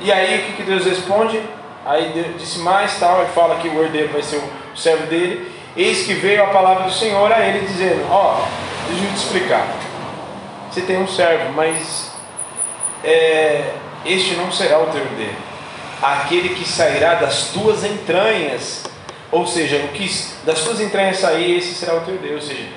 E 0.00 0.10
aí 0.10 0.40
o 0.40 0.46
que, 0.46 0.52
que 0.54 0.62
Deus 0.64 0.84
responde? 0.84 1.40
Aí 1.86 2.10
Deus 2.12 2.38
disse 2.38 2.58
mais 2.58 2.98
tal, 2.98 3.20
ele 3.20 3.30
fala 3.32 3.56
que 3.56 3.68
o 3.68 3.82
herdeiro 3.82 4.12
vai 4.12 4.22
ser 4.22 4.36
o 4.36 4.76
servo 4.76 5.06
dele. 5.06 5.50
Eis 5.76 6.04
que 6.04 6.14
veio 6.14 6.44
a 6.44 6.48
palavra 6.48 6.84
do 6.84 6.92
Senhor 6.92 7.32
a 7.32 7.40
ele 7.46 7.66
dizendo: 7.66 8.06
Ó, 8.10 8.40
oh, 8.40 8.88
deixa 8.88 9.04
eu 9.04 9.10
te 9.10 9.16
explicar. 9.16 9.66
Você 10.70 10.82
tem 10.82 10.98
um 10.98 11.08
servo, 11.08 11.52
mas 11.52 12.11
é, 13.04 13.74
este 14.04 14.34
não 14.34 14.50
será 14.50 14.78
o 14.80 14.86
teu 14.86 15.00
herdeiro. 15.00 15.36
Aquele 16.00 16.50
que 16.50 16.68
sairá 16.68 17.14
das 17.14 17.48
tuas 17.48 17.84
entranhas, 17.84 18.84
ou 19.30 19.46
seja, 19.46 19.76
o 19.76 19.88
que 19.88 20.08
das 20.44 20.62
tuas 20.62 20.80
entranhas 20.80 21.18
sair, 21.18 21.56
esse 21.56 21.74
será 21.74 21.94
o 21.94 22.00
teu 22.00 22.16
Deus. 22.18 22.42
Ou 22.42 22.48
seja, 22.48 22.68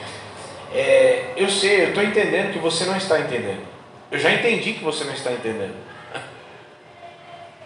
é, 0.74 1.26
eu 1.36 1.50
sei, 1.50 1.84
eu 1.84 1.90
estou 1.90 2.04
entendendo 2.04 2.54
que 2.54 2.60
você 2.60 2.86
não 2.86 2.98
está 2.98 3.20
entendendo. 3.20 3.66
Eu 4.12 4.20
já 4.20 4.32
entendi 4.32 4.74
que 4.74 4.84
você 4.84 5.04
não 5.04 5.14
está 5.14 5.32
entendendo. 5.32 5.76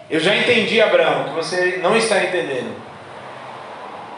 Eu 0.09 0.19
já 0.19 0.35
entendi, 0.35 0.81
Abraão, 0.81 1.25
que 1.25 1.35
você 1.35 1.79
não 1.83 1.95
está 1.95 2.23
entendendo. 2.23 2.75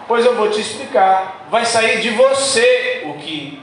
Pois 0.07 0.25
eu 0.25 0.36
vou 0.36 0.50
te 0.50 0.62
explicar. 0.62 1.48
Vai 1.50 1.65
sair 1.65 2.00
de 2.00 2.12
você 2.12 3.03
o 3.05 3.15
que 3.15 3.62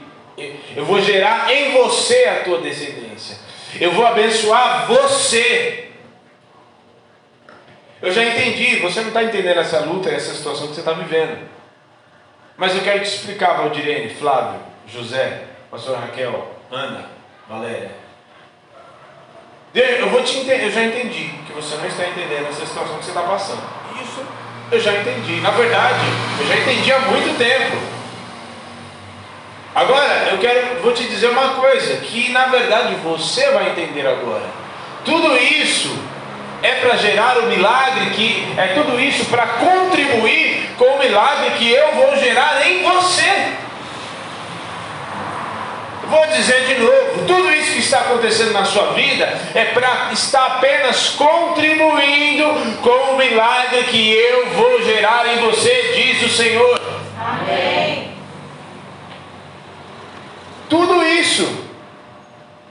eu 0.75 0.85
vou 0.85 1.01
gerar 1.01 1.51
em 1.51 1.71
você 1.71 2.25
a 2.25 2.43
tua 2.43 2.59
descendência. 2.59 3.37
Eu 3.79 3.91
vou 3.91 4.05
abençoar 4.05 4.87
você. 4.87 5.89
Eu 8.01 8.11
já 8.11 8.23
entendi, 8.23 8.77
você 8.77 9.01
não 9.01 9.09
está 9.09 9.23
entendendo 9.23 9.59
essa 9.59 9.79
luta, 9.81 10.09
essa 10.09 10.33
situação 10.33 10.67
que 10.67 10.73
você 10.73 10.79
está 10.79 10.93
vivendo. 10.93 11.47
Mas 12.55 12.75
eu 12.75 12.81
quero 12.81 12.99
te 13.01 13.07
explicar, 13.07 13.57
Valdirene, 13.57 14.13
Flávio, 14.15 14.59
José, 14.87 15.43
pastor 15.69 15.97
Raquel, 15.97 16.51
Ana, 16.71 17.05
Valéria. 17.47 17.91
Eu 19.73 20.09
vou 20.09 20.23
te 20.23 20.37
entender, 20.37 20.65
eu 20.65 20.71
já 20.71 20.83
entendi 20.83 21.29
que 21.45 21.53
você 21.53 21.75
não 21.75 21.85
está 21.85 22.07
entendendo 22.07 22.47
essa 22.49 22.65
situação 22.65 22.97
que 22.97 23.05
você 23.05 23.11
está 23.11 23.21
passando. 23.23 23.61
Isso 24.01 24.25
eu 24.71 24.79
já 24.79 24.93
entendi. 24.93 25.41
Na 25.41 25.51
verdade, 25.51 26.05
eu 26.39 26.47
já 26.47 26.57
entendi 26.57 26.91
há 26.91 26.99
muito 26.99 27.37
tempo. 27.37 27.77
Agora, 29.75 30.08
quero, 30.39 30.81
vou 30.81 30.93
te 30.93 31.03
dizer 31.03 31.27
uma 31.27 31.49
coisa, 31.49 31.97
que 31.97 32.31
na 32.31 32.45
verdade 32.45 32.95
você 32.95 33.51
vai 33.51 33.69
entender 33.69 34.07
agora. 34.07 34.45
Tudo 35.05 35.37
isso 35.37 35.97
é 36.61 36.73
para 36.73 36.97
gerar 36.97 37.37
o 37.37 37.47
milagre 37.47 38.09
que 38.11 38.53
é 38.57 38.67
tudo 38.73 38.99
isso 38.99 39.25
para 39.25 39.45
contribuir 39.47 40.71
com 40.77 40.85
o 40.85 40.99
milagre 40.99 41.51
que 41.57 41.71
eu 41.71 41.93
vou 41.93 42.17
gerar 42.17 42.67
em 42.67 42.83
você. 42.83 43.53
Vou 46.09 46.25
dizer 46.27 46.65
de 46.65 46.75
novo: 46.79 47.25
tudo 47.27 47.51
isso 47.51 47.73
que 47.73 47.79
está 47.79 47.99
acontecendo 47.99 48.51
na 48.51 48.65
sua 48.65 48.93
vida 48.93 49.25
é 49.53 49.65
para 49.65 50.11
estar 50.11 50.45
apenas 50.45 51.09
contribuindo 51.09 52.45
com 52.81 53.13
o 53.13 53.17
milagre 53.17 53.83
que 53.83 54.11
eu 54.11 54.47
vou 54.47 54.83
gerar 54.83 55.27
em 55.27 55.39
você, 55.39 55.93
diz 55.95 56.23
o 56.23 56.35
Senhor. 56.35 56.81
Amém. 57.19 58.09
Tudo 60.67 61.03
isso 61.29 61.63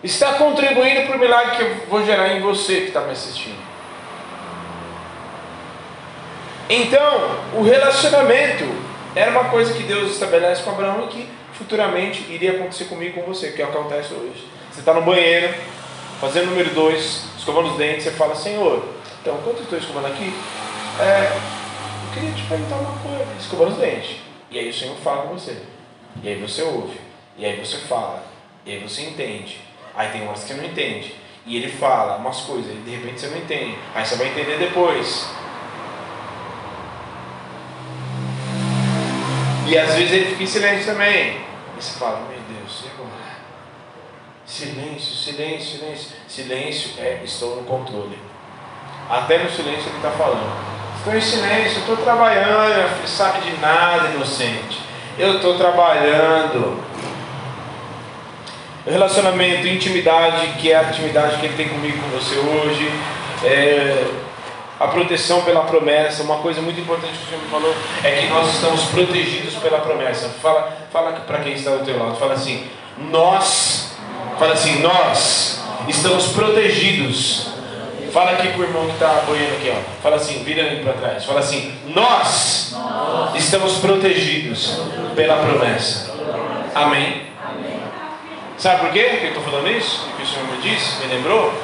está 0.02 0.34
contribuindo 0.34 1.06
para 1.06 1.16
o 1.16 1.20
milagre 1.20 1.56
que 1.56 1.62
eu 1.62 1.76
vou 1.88 2.04
gerar 2.04 2.34
em 2.34 2.40
você 2.40 2.80
que 2.80 2.88
está 2.88 3.02
me 3.02 3.12
assistindo. 3.12 3.58
Então, 6.68 7.36
o 7.54 7.62
relacionamento 7.62 8.64
era 9.14 9.30
uma 9.30 9.44
coisa 9.44 9.72
que 9.72 9.84
Deus 9.84 10.12
estabelece 10.12 10.62
com 10.62 10.70
Abraão 10.70 11.04
e 11.04 11.08
que 11.08 11.28
futuramente 11.54 12.30
iria 12.30 12.52
acontecer 12.52 12.84
comigo 12.84 13.20
com 13.20 13.32
você, 13.32 13.52
que 13.52 13.62
acontece 13.62 14.12
hoje. 14.12 14.46
Você 14.70 14.80
está 14.80 14.92
no 14.92 15.02
banheiro, 15.02 15.54
fazendo 16.20 16.50
número 16.50 16.70
dois, 16.70 17.24
escovando 17.38 17.70
os 17.70 17.76
dentes, 17.76 18.04
você 18.04 18.10
fala, 18.10 18.34
Senhor, 18.34 18.84
então 19.22 19.36
enquanto 19.36 19.58
eu 19.58 19.62
estou 19.62 19.78
escovando 19.78 20.06
aqui, 20.06 20.34
é, 21.00 21.32
eu 22.06 22.14
queria 22.14 22.32
te 22.32 22.42
perguntar 22.42 22.76
uma 22.76 22.98
coisa, 22.98 23.26
escovando 23.38 23.72
os 23.72 23.78
dentes. 23.78 24.16
E 24.50 24.58
aí 24.58 24.68
o 24.68 24.74
Senhor 24.74 24.96
fala 24.96 25.22
com 25.22 25.34
você. 25.34 25.56
E 26.22 26.28
aí 26.28 26.34
você 26.40 26.62
ouve. 26.62 26.98
E 27.36 27.44
aí 27.46 27.56
você 27.56 27.76
fala. 27.78 28.22
E 28.68 28.72
aí 28.72 28.80
você 28.80 29.00
entende. 29.00 29.58
Aí 29.96 30.10
tem 30.10 30.28
horas 30.28 30.42
que 30.42 30.48
você 30.48 30.54
não 30.54 30.64
entende. 30.64 31.14
E 31.46 31.56
ele 31.56 31.72
fala 31.72 32.16
umas 32.16 32.40
coisas, 32.40 32.70
e 32.70 32.80
de 32.80 32.90
repente 32.90 33.18
você 33.18 33.28
não 33.28 33.38
entende. 33.38 33.78
Aí 33.94 34.04
você 34.04 34.16
vai 34.16 34.28
entender 34.28 34.58
depois. 34.58 35.26
E 39.66 39.78
às 39.78 39.94
vezes 39.94 40.12
ele 40.12 40.26
fica 40.26 40.42
em 40.42 40.46
silêncio 40.46 40.84
também. 40.84 41.38
E 41.78 41.82
você 41.82 41.98
fala, 41.98 42.28
meu 42.28 42.40
Deus, 42.58 42.84
e 42.84 42.88
agora? 42.90 43.38
Silêncio, 44.44 45.14
silêncio, 45.14 45.78
silêncio. 45.78 46.16
Silêncio 46.28 46.90
é 46.98 47.22
estou 47.24 47.56
no 47.56 47.62
controle. 47.62 48.18
Até 49.08 49.38
no 49.38 49.50
silêncio 49.50 49.88
ele 49.88 49.96
está 49.96 50.10
falando. 50.10 50.52
Estou 50.98 51.16
em 51.16 51.20
silêncio, 51.22 51.78
estou 51.78 51.96
trabalhando, 51.96 53.08
sabe 53.08 53.50
de 53.50 53.56
nada, 53.62 54.10
inocente. 54.10 54.78
Eu 55.18 55.36
estou 55.36 55.56
trabalhando. 55.56 56.87
Relacionamento, 58.86 59.66
intimidade, 59.66 60.46
que 60.58 60.72
é 60.72 60.76
a 60.76 60.82
intimidade 60.84 61.38
que 61.38 61.46
ele 61.46 61.56
tem 61.56 61.68
comigo, 61.68 61.98
com 61.98 62.08
você 62.18 62.36
hoje. 62.36 62.90
É, 63.44 64.04
a 64.80 64.86
proteção 64.86 65.42
pela 65.42 65.62
promessa, 65.62 66.22
uma 66.22 66.36
coisa 66.36 66.62
muito 66.62 66.80
importante 66.80 67.12
que 67.18 67.24
o 67.24 67.28
Senhor 67.28 67.42
me 67.42 67.48
falou 67.48 67.74
é 68.04 68.12
que 68.12 68.26
nós 68.28 68.54
estamos 68.54 68.84
protegidos 68.84 69.54
pela 69.54 69.80
promessa. 69.80 70.28
Fala, 70.40 70.72
fala 70.92 71.12
para 71.12 71.40
quem 71.40 71.54
está 71.54 71.72
do 71.72 71.84
teu 71.84 71.98
lado, 71.98 72.16
fala 72.16 72.34
assim: 72.34 72.64
nós, 73.10 73.96
fala 74.38 74.52
assim, 74.52 74.80
nós 74.80 75.60
estamos 75.88 76.28
protegidos. 76.28 77.48
Fala 78.12 78.32
aqui 78.32 78.48
pro 78.48 78.62
irmão 78.62 78.86
que 78.86 78.92
está 78.92 79.22
boiando 79.26 79.54
aqui, 79.56 79.70
ó. 79.70 80.02
Fala 80.02 80.16
assim, 80.16 80.42
vira 80.42 80.62
ele 80.62 80.82
para 80.82 80.94
trás. 80.94 81.24
Fala 81.24 81.40
assim: 81.40 81.76
nós, 81.88 82.72
nós 82.72 83.34
estamos 83.34 83.78
protegidos 83.78 84.78
pela 85.14 85.36
promessa. 85.36 86.14
Amém. 86.74 87.27
Sabe 88.58 88.80
por 88.80 88.92
quê 88.92 89.04
que 89.18 89.24
eu 89.26 89.28
estou 89.28 89.42
falando 89.44 89.70
isso? 89.70 90.04
Que 90.16 90.22
o 90.24 90.26
Senhor 90.26 90.44
me 90.48 90.60
disse, 90.60 91.06
me 91.06 91.14
lembrou? 91.14 91.54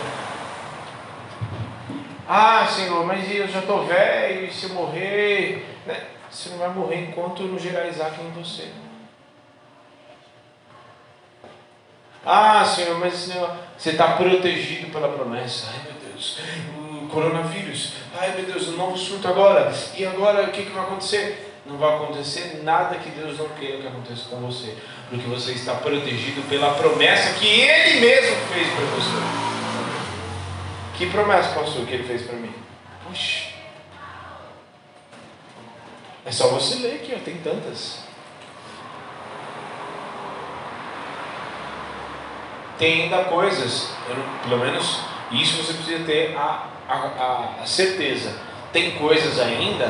Ah, 2.29 2.65
Senhor, 2.69 3.05
mas 3.05 3.29
eu 3.35 3.49
já 3.49 3.59
estou 3.59 3.85
velho 3.85 4.47
e 4.47 4.53
se 4.53 4.67
eu 4.67 4.75
morrer. 4.75 5.67
Né? 5.85 6.05
Você 6.31 6.51
não 6.51 6.59
vai 6.59 6.69
morrer 6.69 7.09
enquanto 7.09 7.43
não 7.43 7.59
gerar 7.59 7.89
Isaac 7.89 8.21
em 8.21 8.31
você. 8.31 8.71
Ah, 12.25 12.65
Senhor, 12.65 12.97
mas 13.01 13.15
Senhor, 13.15 13.51
você 13.77 13.91
está 13.91 14.17
protegido 14.17 14.93
pela 14.93 15.09
promessa. 15.09 15.67
Ai, 15.75 15.81
meu 15.85 16.11
Deus, 16.11 16.39
o 17.03 17.09
coronavírus. 17.09 17.95
Ai, 18.17 18.37
meu 18.37 18.45
Deus, 18.45 18.69
o 18.69 18.77
novo 18.77 18.97
surto 18.97 19.27
agora. 19.27 19.73
E 19.97 20.07
agora 20.07 20.45
o 20.45 20.53
que, 20.53 20.65
que 20.65 20.71
vai 20.71 20.85
acontecer? 20.85 21.44
Não 21.67 21.79
vai 21.79 21.95
acontecer 21.95 22.61
nada 22.63 22.97
que 22.97 23.09
Deus 23.11 23.39
não 23.39 23.49
queira 23.51 23.79
que 23.79 23.87
aconteça 23.87 24.29
com 24.29 24.37
você. 24.37 24.77
Porque 25.09 25.27
você 25.27 25.53
está 25.53 25.75
protegido 25.75 26.43
pela 26.49 26.75
promessa 26.75 27.39
que 27.39 27.47
Ele 27.47 28.01
mesmo 28.01 28.37
fez 28.53 28.69
para 28.69 28.85
você. 28.85 29.45
Que 30.97 31.07
promessa, 31.07 31.59
pastor, 31.59 31.85
que 31.87 31.95
ele 31.95 32.05
fez 32.05 32.23
para 32.23 32.37
mim? 32.37 32.53
Puxa. 33.07 33.49
É 36.25 36.31
só 36.31 36.49
você 36.49 36.77
ler 36.77 36.95
aqui, 36.97 37.15
ó, 37.17 37.19
tem 37.19 37.37
tantas. 37.39 38.05
Tem 42.79 43.03
ainda 43.03 43.25
coisas, 43.25 43.91
eu, 44.09 44.17
pelo 44.49 44.59
menos 44.59 45.01
isso 45.33 45.63
você 45.63 45.75
precisa 45.75 46.05
ter 46.05 46.37
a, 46.37 46.67
a, 46.89 47.63
a 47.63 47.67
certeza. 47.67 48.39
Tem 48.73 48.93
coisas 48.93 49.39
ainda. 49.39 49.87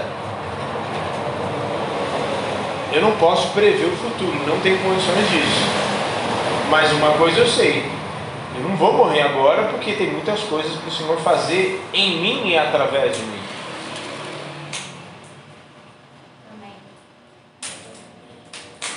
Eu 2.95 3.03
não 3.03 3.11
posso 3.17 3.49
prever 3.49 3.87
o 3.87 3.97
futuro, 3.97 4.47
não 4.47 4.61
tenho 4.61 4.79
condições 4.79 5.29
disso. 5.29 5.67
Mas 6.71 6.93
uma 6.93 7.11
coisa 7.15 7.41
eu 7.41 7.47
sei, 7.49 7.85
eu 8.57 8.63
não 8.63 8.77
vou 8.77 8.93
morrer 8.93 9.23
agora 9.23 9.65
porque 9.65 9.95
tem 9.95 10.13
muitas 10.13 10.41
coisas 10.45 10.73
para 10.77 10.89
o 10.89 10.93
Senhor 10.93 11.19
fazer 11.19 11.83
em 11.93 12.21
mim 12.21 12.51
e 12.51 12.57
através 12.57 13.17
de 13.17 13.23
mim. 13.25 13.41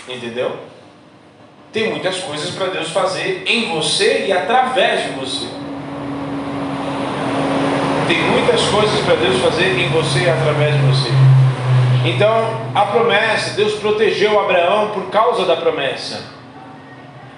Entendeu? 0.07 0.59
Tem 1.73 1.89
muitas 1.89 2.19
coisas 2.19 2.51
para 2.51 2.67
Deus 2.67 2.89
fazer 2.89 3.43
em 3.47 3.73
você 3.73 4.27
e 4.27 4.31
através 4.31 5.05
de 5.05 5.09
você. 5.19 5.47
Tem 8.07 8.21
muitas 8.21 8.61
coisas 8.67 8.99
para 9.01 9.15
Deus 9.15 9.41
fazer 9.41 9.79
em 9.79 9.89
você 9.89 10.19
e 10.19 10.29
através 10.29 10.75
de 10.75 10.81
você. 10.81 11.46
Então, 12.05 12.71
a 12.73 12.85
promessa, 12.85 13.55
Deus 13.55 13.73
protegeu 13.73 14.39
Abraão 14.39 14.91
por 14.91 15.09
causa 15.09 15.45
da 15.45 15.55
promessa. 15.55 16.37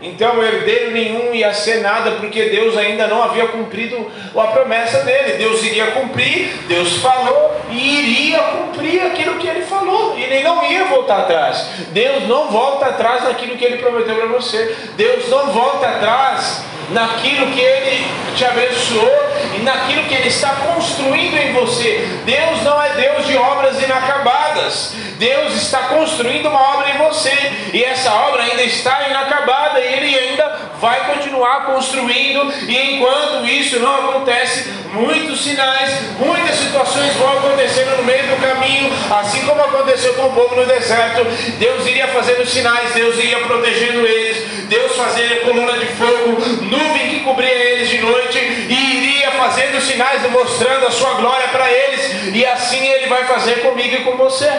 Então, 0.01 0.41
herdeiro 0.41 0.91
nenhum 0.91 1.33
ia 1.33 1.53
ser 1.53 1.81
nada, 1.81 2.11
porque 2.11 2.43
Deus 2.45 2.77
ainda 2.77 3.05
não 3.07 3.21
havia 3.21 3.47
cumprido 3.47 4.09
a 4.33 4.47
promessa 4.47 5.03
dele. 5.03 5.33
Deus 5.33 5.61
iria 5.63 5.87
cumprir, 5.87 6.55
Deus 6.69 6.97
falou 6.97 7.59
e 7.69 7.99
iria 7.99 8.39
cumprir 8.39 9.01
aquilo 9.01 9.35
que 9.35 9.47
ele 9.47 9.63
falou. 9.63 10.17
Ele 10.17 10.41
não 10.41 10.63
ia 10.71 10.85
voltar 10.85 11.19
atrás. 11.19 11.69
Deus 11.91 12.27
não 12.29 12.49
volta 12.49 12.85
atrás 12.85 13.25
naquilo 13.25 13.57
que 13.57 13.65
ele 13.65 13.77
prometeu 13.77 14.15
para 14.15 14.27
você. 14.27 14.73
Deus 14.95 15.27
não 15.27 15.51
volta 15.51 15.87
atrás 15.87 16.63
naquilo 16.91 17.47
que 17.47 17.59
Ele 17.59 18.05
te 18.35 18.45
abençoou 18.45 19.29
e 19.55 19.59
naquilo 19.59 20.03
que 20.03 20.15
Ele 20.15 20.27
está 20.27 20.49
construindo 20.49 21.37
em 21.37 21.53
você. 21.53 22.07
Deus 22.25 22.63
não 22.63 22.81
é 22.81 22.89
Deus 22.89 23.27
de 23.27 23.37
obras 23.37 23.81
inacabadas. 23.81 24.93
Deus 25.17 25.53
está 25.55 25.79
construindo 25.89 26.47
uma 26.47 26.75
obra 26.75 26.89
em 26.91 26.97
você 26.97 27.35
e 27.73 27.83
essa 27.83 28.13
obra 28.13 28.43
ainda 28.43 28.63
está 28.63 29.07
inacabada 29.09 29.79
e 29.79 29.93
Ele 29.93 30.17
ainda 30.17 30.69
vai 30.79 31.13
continuar 31.13 31.65
construindo 31.65 32.51
e 32.67 32.95
enquanto 32.95 33.45
isso 33.45 33.79
não 33.79 34.09
acontece, 34.09 34.69
muitos 34.93 35.41
sinais, 35.41 35.91
muitas 36.17 36.55
situações 36.55 37.13
vão 37.15 37.37
acontecendo 37.37 37.97
no 37.97 38.03
meio 38.03 38.23
do 38.23 38.41
caminho, 38.41 38.89
assim 39.11 39.45
como 39.45 39.61
aconteceu 39.61 40.13
com 40.13 40.27
o 40.27 40.33
povo 40.33 40.55
no 40.55 40.65
deserto. 40.65 41.23
Deus 41.57 41.85
iria 41.85 42.07
fazendo 42.07 42.45
sinais, 42.45 42.93
Deus 42.93 43.17
iria 43.17 43.39
protegendo 43.39 44.05
eles, 44.07 44.47
Deus 44.69 44.95
fazia 44.95 45.41
coluna 45.41 45.73
de 45.73 45.87
fogo, 45.87 46.39
nuvem 46.61 47.09
que 47.09 47.19
cobria 47.21 47.51
eles 47.51 47.89
de 47.89 47.97
noite 47.97 48.37
e 48.37 48.97
iria 48.97 49.31
fazendo 49.31 49.81
sinais 49.81 50.29
mostrando 50.31 50.85
a 50.85 50.91
sua 50.91 51.15
glória 51.15 51.47
para 51.49 51.71
eles, 51.71 52.35
e 52.35 52.45
assim 52.45 52.87
ele 52.87 53.07
vai 53.07 53.25
fazer 53.25 53.61
comigo 53.61 53.95
e 53.95 54.03
com 54.03 54.15
você. 54.15 54.49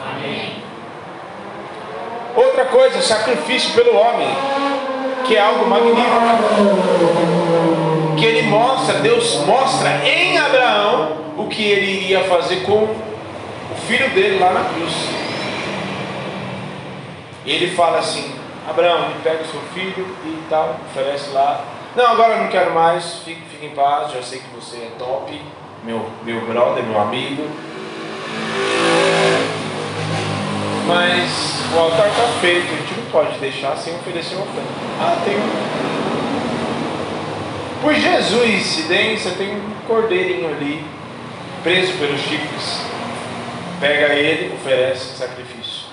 Amém. 0.00 0.62
Outra 2.36 2.66
coisa, 2.66 3.02
sacrifício 3.02 3.74
pelo 3.74 3.96
homem 3.96 4.28
que 5.28 5.36
é 5.36 5.40
algo 5.40 5.68
magnífico. 5.68 6.08
Que 8.16 8.24
ele 8.24 8.48
mostra, 8.48 9.00
Deus 9.00 9.44
mostra 9.44 10.00
em 10.08 10.38
Abraão 10.38 11.18
o 11.36 11.46
que 11.46 11.62
ele 11.62 12.04
iria 12.04 12.24
fazer 12.24 12.62
com 12.62 12.84
o 12.84 13.74
filho 13.86 14.08
dele 14.10 14.38
lá 14.38 14.52
na 14.52 14.64
cruz. 14.64 14.92
Ele 17.46 17.74
fala 17.76 17.98
assim: 17.98 18.32
Abraão, 18.68 19.12
pega 19.24 19.42
o 19.42 19.46
seu 19.46 19.60
filho 19.72 20.06
e 20.24 20.42
tal, 20.50 20.76
oferece 20.90 21.30
lá. 21.30 21.64
Não, 21.96 22.06
agora 22.06 22.34
eu 22.34 22.42
não 22.42 22.48
quero 22.48 22.74
mais, 22.74 23.20
fique, 23.24 23.40
fique 23.50 23.66
em 23.66 23.70
paz, 23.70 24.12
já 24.12 24.22
sei 24.22 24.40
que 24.40 24.54
você 24.54 24.76
é 24.76 24.90
top, 24.98 25.40
meu, 25.82 26.10
meu 26.22 26.40
brother, 26.42 26.84
meu 26.84 27.00
amigo. 27.00 27.48
Mas 30.86 31.62
o 31.74 31.78
altar 31.78 32.08
está 32.08 32.26
feito, 32.40 32.66
a 32.72 32.76
gente 32.76 32.94
não 32.94 33.10
pode 33.10 33.38
deixar 33.38 33.76
sem 33.76 33.94
oferecer 33.94 34.34
uma 34.36 34.44
oferta. 34.44 34.68
Ah, 35.00 35.16
tem 35.24 35.36
um. 35.36 35.88
Por 37.82 37.94
Jesus, 37.94 38.86
tem 38.86 39.16
um 39.56 39.74
cordeirinho 39.86 40.48
ali, 40.48 40.84
preso 41.62 41.92
pelos 41.98 42.20
chifres. 42.20 42.82
Pega 43.80 44.14
ele, 44.14 44.54
oferece 44.54 45.16
sacrifício. 45.16 45.86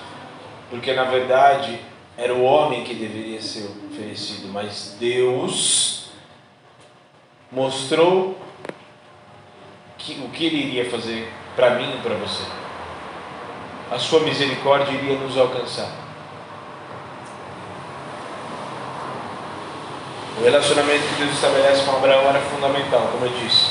Porque 0.70 0.92
na 0.92 1.04
verdade 1.04 1.78
era 2.16 2.34
o 2.34 2.42
homem 2.42 2.84
que 2.84 2.94
deveria 2.94 3.40
ser 3.40 3.68
oferecido, 3.90 4.48
mas 4.52 4.96
Deus 4.98 6.10
mostrou 7.52 8.38
que, 9.98 10.20
o 10.24 10.28
que 10.30 10.46
ele 10.46 10.56
iria 10.56 10.90
fazer 10.90 11.30
para 11.54 11.70
mim 11.70 11.96
e 11.96 12.02
para 12.02 12.14
você 12.14 12.44
a 13.90 13.98
sua 13.98 14.20
misericórdia 14.20 14.92
iria 14.92 15.16
nos 15.16 15.38
alcançar. 15.38 15.90
O 20.38 20.44
relacionamento 20.44 21.06
que 21.08 21.22
Deus 21.22 21.32
estabelece 21.32 21.84
com 21.84 21.96
Abraão 21.96 22.28
era 22.28 22.40
fundamental, 22.40 23.08
como 23.12 23.24
eu 23.24 23.32
disse. 23.32 23.70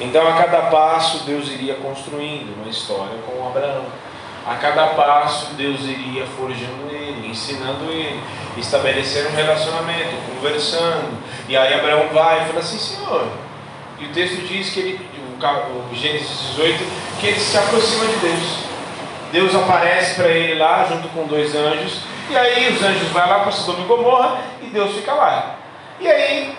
Então, 0.00 0.26
a 0.26 0.32
cada 0.32 0.62
passo, 0.62 1.24
Deus 1.24 1.48
iria 1.48 1.74
construindo 1.74 2.54
uma 2.56 2.68
história 2.68 3.18
com 3.26 3.46
Abraão. 3.46 3.84
A 4.46 4.54
cada 4.54 4.86
passo, 4.88 5.54
Deus 5.54 5.82
iria 5.82 6.24
forjando 6.26 6.88
ele, 6.90 7.28
ensinando 7.28 7.90
ele, 7.90 8.20
estabelecendo 8.56 9.28
um 9.28 9.34
relacionamento, 9.36 10.16
conversando. 10.34 11.18
E 11.48 11.56
aí 11.56 11.74
Abraão 11.74 12.08
vai 12.12 12.42
e 12.42 12.46
fala 12.46 12.60
assim: 12.60 12.78
Senhor. 12.78 13.28
E 13.98 14.06
o 14.06 14.08
texto 14.08 14.46
diz 14.46 14.70
que 14.70 14.80
ele, 14.80 15.10
o 15.38 15.94
Gênesis 15.94 16.54
18, 16.56 16.84
que 17.20 17.26
ele 17.26 17.40
se 17.40 17.58
aproxima 17.58 18.06
de 18.06 18.16
Deus. 18.16 18.70
Deus 19.30 19.54
aparece 19.54 20.14
para 20.14 20.28
ele 20.28 20.58
lá, 20.58 20.86
junto 20.88 21.08
com 21.08 21.26
dois 21.26 21.54
anjos. 21.54 22.00
E 22.30 22.36
aí 22.36 22.72
os 22.72 22.82
anjos 22.82 23.08
vão 23.08 23.28
lá 23.28 23.40
para 23.40 23.52
Sodoma 23.52 23.84
e 23.84 23.88
Gomorra 23.88 24.40
e 24.62 24.66
Deus 24.68 24.94
fica 24.94 25.12
lá. 25.12 25.56
E 26.00 26.08
aí, 26.08 26.56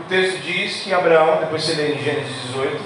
o 0.00 0.02
texto 0.04 0.38
diz 0.40 0.82
que 0.82 0.92
Abraão, 0.92 1.38
depois 1.38 1.62
você 1.62 1.74
lê 1.74 1.94
em 1.94 2.02
Gênesis 2.02 2.42
18, 2.48 2.80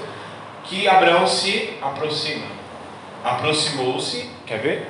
que 0.65 0.87
Abraão 0.87 1.25
se 1.25 1.73
aproxima 1.81 2.58
aproximou-se, 3.23 4.29
quer 4.45 4.59
ver? 4.59 4.87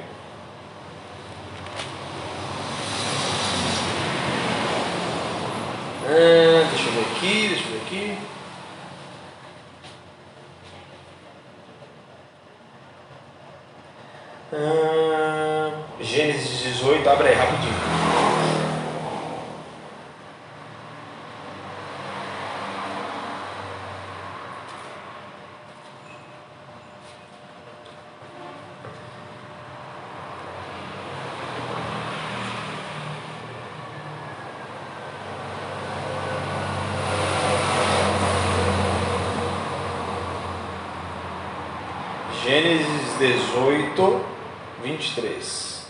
Ah, 6.05 6.67
deixa 6.69 6.89
eu 6.89 6.93
ver 6.93 7.05
aqui, 7.11 7.47
deixa 7.49 7.63
eu 7.63 7.71
ver 7.71 7.81
aqui. 7.85 8.17
Ah, 14.51 15.71
Gênesis 16.01 16.63
18, 16.63 17.09
abre 17.09 17.27
aí 17.27 17.35
rapidinho. 17.35 17.79
18, 43.19 44.25
23. 44.81 45.87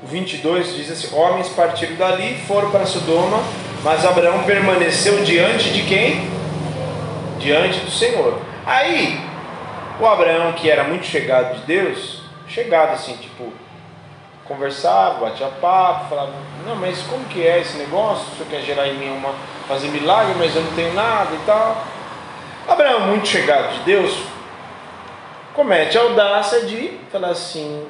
O 0.00 0.06
22 0.32 0.74
diz 0.76 0.90
assim: 0.90 1.14
Homens 1.14 1.48
partiram 1.50 1.96
dali, 1.96 2.34
foram 2.46 2.70
para 2.70 2.86
Sodoma, 2.86 3.42
mas 3.84 4.04
Abraão 4.04 4.44
permaneceu 4.44 5.22
diante 5.24 5.70
de 5.70 5.82
quem? 5.82 6.30
Diante 7.38 7.80
do 7.80 7.90
Senhor. 7.90 8.38
Aí, 8.64 9.20
o 10.00 10.06
Abraão, 10.06 10.52
que 10.52 10.70
era 10.70 10.84
muito 10.84 11.04
chegado 11.04 11.60
de 11.60 11.66
Deus, 11.66 12.22
chegado 12.48 12.94
assim, 12.94 13.14
tipo, 13.16 13.52
conversava, 14.46 15.26
batia 15.26 15.48
papo, 15.60 16.08
falava, 16.08 16.32
não, 16.66 16.76
mas 16.76 17.02
como 17.02 17.24
que 17.26 17.46
é 17.46 17.60
esse 17.60 17.76
negócio? 17.76 18.24
O 18.32 18.36
senhor 18.36 18.48
quer 18.50 18.62
gerar 18.62 18.88
em 18.88 18.94
mim 18.94 19.10
uma, 19.10 19.34
fazer 19.68 19.88
milagre, 19.88 20.34
mas 20.38 20.54
eu 20.54 20.62
não 20.62 20.72
tenho 20.72 20.94
nada 20.94 21.34
e 21.34 21.38
tal. 21.44 21.84
Abraão, 22.68 23.00
muito 23.08 23.26
chegado 23.26 23.74
de 23.74 23.80
Deus, 23.80 24.16
comete 25.52 25.98
a 25.98 26.02
audácia 26.02 26.64
de 26.64 26.98
falar 27.10 27.28
assim. 27.28 27.86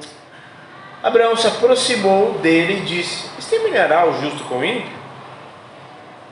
Abraão 1.03 1.35
se 1.35 1.45
aproximou 1.45 2.35
dele 2.35 2.77
e 2.77 2.85
disse: 2.85 3.25
Exterminará 3.37 4.07
o 4.07 4.21
justo 4.21 4.45
com 4.45 4.59
o 4.59 4.63
ímpio? 4.63 5.03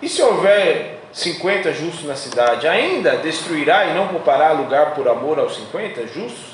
E 0.02 0.08
se 0.08 0.22
houver 0.22 1.02
50 1.12 1.74
justos 1.74 2.06
na 2.06 2.16
cidade, 2.16 2.66
ainda 2.70 3.18
destruirá 3.18 3.88
e 3.88 3.94
não 3.94 4.08
poupará 4.08 4.54
lugar 4.54 4.96
por 4.96 5.10
amor 5.10 5.38
aos 5.40 5.58
50 5.58 6.08
justos? 6.08 6.52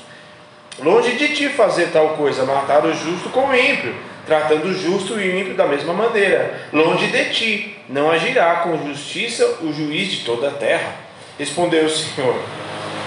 Longe 0.80 1.12
de 1.12 1.28
ti 1.28 1.48
fazer 1.48 1.90
tal 1.92 2.10
coisa, 2.10 2.44
matar 2.44 2.84
o 2.84 2.92
justo 2.92 3.30
com 3.30 3.46
o 3.46 3.54
ímpio, 3.54 3.94
tratando 4.26 4.66
o 4.66 4.74
justo 4.74 5.18
e 5.18 5.28
o 5.28 5.38
ímpio 5.38 5.54
da 5.54 5.66
mesma 5.66 5.92
maneira. 5.92 6.60
Longe 6.72 7.06
de 7.06 7.24
ti, 7.26 7.78
não 7.88 8.10
agirá 8.10 8.56
com 8.56 8.84
justiça 8.84 9.58
o 9.62 9.72
juiz 9.72 10.10
de 10.10 10.24
toda 10.24 10.48
a 10.48 10.52
terra. 10.52 10.92
Respondeu 11.38 11.84
o 11.84 11.88
Senhor: 11.88 12.34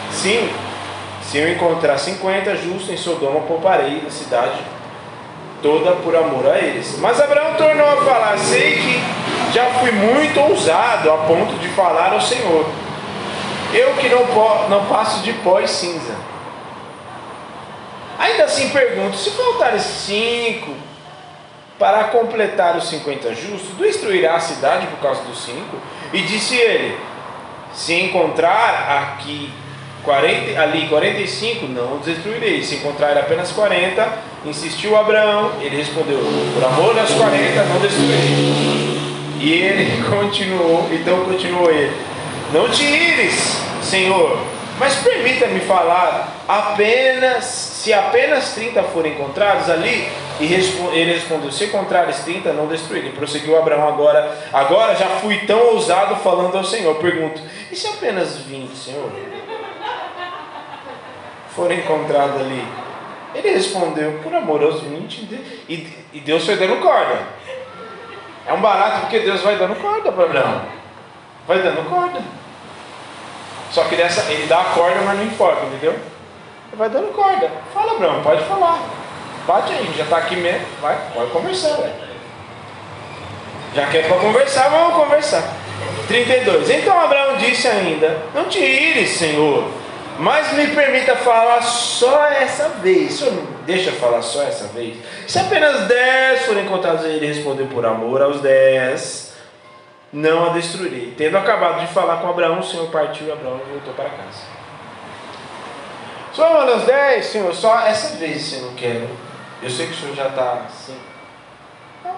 Sim, 0.09 0.49
se 1.21 1.37
eu 1.37 1.51
encontrar 1.51 1.97
50 1.97 2.55
justos 2.55 2.89
em 2.89 2.97
Sodoma, 2.97 3.41
pouparei 3.41 4.03
a 4.07 4.09
cidade 4.09 4.59
toda 5.61 5.93
por 5.97 6.15
amor 6.15 6.47
a 6.47 6.57
eles. 6.57 6.97
Mas 6.99 7.19
Abraão 7.19 7.55
tornou 7.55 7.87
a 7.87 8.05
falar: 8.05 8.37
Sei 8.37 8.75
que 8.75 9.53
já 9.53 9.65
fui 9.79 9.91
muito 9.91 10.39
ousado 10.39 11.11
a 11.11 11.17
ponto 11.19 11.53
de 11.55 11.67
falar 11.69 12.13
ao 12.13 12.21
Senhor. 12.21 12.65
Eu 13.73 13.93
que 13.95 14.09
não, 14.09 14.25
não 14.69 14.85
passo 14.85 15.21
de 15.21 15.33
pó 15.33 15.59
e 15.59 15.67
cinza. 15.67 16.15
Ainda 18.19 18.43
assim 18.43 18.69
pergunto: 18.69 19.17
se 19.17 19.31
faltarem 19.31 19.79
cinco 19.79 20.75
para 21.79 22.05
completar 22.05 22.77
os 22.77 22.89
cinquenta 22.89 23.33
justos, 23.33 23.75
destruirá 23.77 24.35
a 24.35 24.39
cidade 24.39 24.87
por 24.87 24.99
causa 24.99 25.23
dos 25.23 25.43
cinco? 25.43 25.77
E 26.13 26.21
disse 26.21 26.55
ele: 26.55 26.97
se 27.73 27.93
encontrar 27.93 29.15
aqui 29.15 29.51
40, 30.03 30.59
ali 30.59 30.87
45, 30.87 31.67
não 31.67 31.97
os 31.97 32.05
destruirei. 32.05 32.63
Se 32.63 32.75
encontrar 32.75 33.17
apenas 33.17 33.51
40, 33.51 34.07
insistiu 34.45 34.97
Abraão. 34.97 35.51
Ele 35.61 35.77
respondeu: 35.77 36.19
Por 36.53 36.63
amor 36.63 36.93
das 36.95 37.11
40, 37.11 37.63
não 37.65 37.79
destruirei. 37.79 39.01
E 39.39 39.51
ele 39.51 40.03
continuou, 40.09 40.87
então 40.91 41.25
continuou 41.25 41.69
ele: 41.69 41.95
Não 42.53 42.69
te 42.69 42.83
ires, 42.83 43.57
Senhor, 43.81 44.39
mas 44.79 44.95
permita-me 44.95 45.59
falar 45.59 46.43
apenas, 46.47 47.45
se 47.45 47.93
apenas 47.93 48.53
30 48.53 48.81
forem 48.83 49.13
encontrados 49.13 49.69
ali, 49.69 50.07
e 50.39 50.45
ele 50.45 51.13
respondeu: 51.13 51.51
Se 51.51 51.65
encontrares 51.65 52.19
30, 52.23 52.51
não 52.53 52.65
destruirei. 52.65 53.11
Prosseguiu 53.11 53.57
Abraão 53.57 53.87
agora, 53.87 54.35
agora 54.51 54.95
já 54.95 55.05
fui 55.05 55.37
tão 55.45 55.59
ousado 55.73 56.15
falando 56.15 56.57
ao 56.57 56.63
Senhor. 56.63 56.95
Pergunto: 56.95 57.39
E 57.71 57.75
se 57.75 57.87
apenas 57.87 58.37
20, 58.37 58.75
Senhor, 58.75 59.11
forem 61.55 61.79
encontrados 61.79 62.41
ali? 62.41 62.65
Ele 63.33 63.51
respondeu: 63.51 64.19
Por 64.23 64.33
amor 64.33 64.61
aos 64.63 64.81
20, 64.81 65.21
e, 65.69 65.87
e 66.13 66.19
Deus 66.19 66.45
foi 66.45 66.57
dando 66.57 66.81
corda. 66.81 67.19
É 68.45 68.53
um 68.53 68.61
barato 68.61 69.01
porque 69.01 69.19
Deus 69.19 69.41
vai 69.41 69.55
dando 69.55 69.75
corda 69.75 70.11
para 70.11 70.25
Abraão. 70.25 70.61
Vai 71.47 71.61
dando 71.61 71.87
corda. 71.89 72.21
Só 73.71 73.83
que 73.85 73.95
dessa, 73.95 74.29
ele 74.31 74.47
dá 74.47 74.61
a 74.61 74.65
corda, 74.65 75.01
mas 75.05 75.17
não 75.17 75.25
importa, 75.25 75.65
entendeu? 75.65 75.93
Ele 75.93 76.77
vai 76.77 76.89
dando 76.89 77.13
corda. 77.13 77.49
Fala, 77.73 77.93
Abraão, 77.93 78.21
pode 78.21 78.43
falar. 78.43 78.79
Bate 79.47 79.73
aí, 79.73 79.93
já 79.95 80.03
está 80.03 80.17
aqui 80.17 80.35
mesmo. 80.35 80.65
Vai, 80.81 80.97
pode 81.13 81.31
conversar, 81.31 81.77
velho. 81.77 81.93
Já 83.73 83.85
que 83.87 83.97
é 83.97 84.01
para 84.03 84.17
conversar, 84.17 84.69
vamos 84.69 84.95
conversar. 84.95 85.43
32. 86.07 86.69
Então 86.69 86.99
Abraão 86.99 87.37
disse 87.37 87.67
ainda: 87.67 88.21
Não 88.33 88.45
te 88.45 88.59
ires, 88.59 89.11
Senhor 89.11 89.80
mas 90.21 90.53
me 90.53 90.67
permita 90.67 91.15
falar 91.15 91.63
só 91.63 92.27
essa 92.27 92.69
vez. 92.69 93.13
Senhor, 93.13 93.43
deixa 93.65 93.91
falar 93.93 94.21
só 94.21 94.43
essa 94.43 94.67
vez. 94.67 94.97
Se 95.27 95.39
apenas 95.39 95.87
dez 95.87 96.45
forem 96.45 96.67
contados, 96.67 97.03
ele 97.05 97.25
respondeu 97.25 97.65
por 97.65 97.83
amor 97.83 98.21
aos 98.21 98.39
dez, 98.39 99.33
não 100.13 100.45
a 100.45 100.49
destruirei. 100.49 101.15
Tendo 101.17 101.39
acabado 101.39 101.79
de 101.79 101.91
falar 101.91 102.17
com 102.17 102.29
Abraão, 102.29 102.59
o 102.59 102.63
Senhor 102.63 102.87
partiu 102.91 103.25
e 103.25 103.31
Abraão 103.31 103.59
voltou 103.67 103.95
para 103.95 104.09
casa. 104.11 104.43
Só 106.33 106.53
manda 106.53 106.75
os 106.75 106.83
dez, 106.83 107.25
Senhor, 107.25 107.51
só 107.55 107.79
essa 107.79 108.15
vez, 108.17 108.43
Senhor, 108.43 108.67
não 108.67 108.75
quero. 108.75 109.09
Eu 109.63 109.71
sei 109.71 109.87
que 109.87 109.93
o 109.93 109.95
Senhor 109.95 110.15
já 110.15 110.27
está 110.27 110.65
assim. 110.67 110.97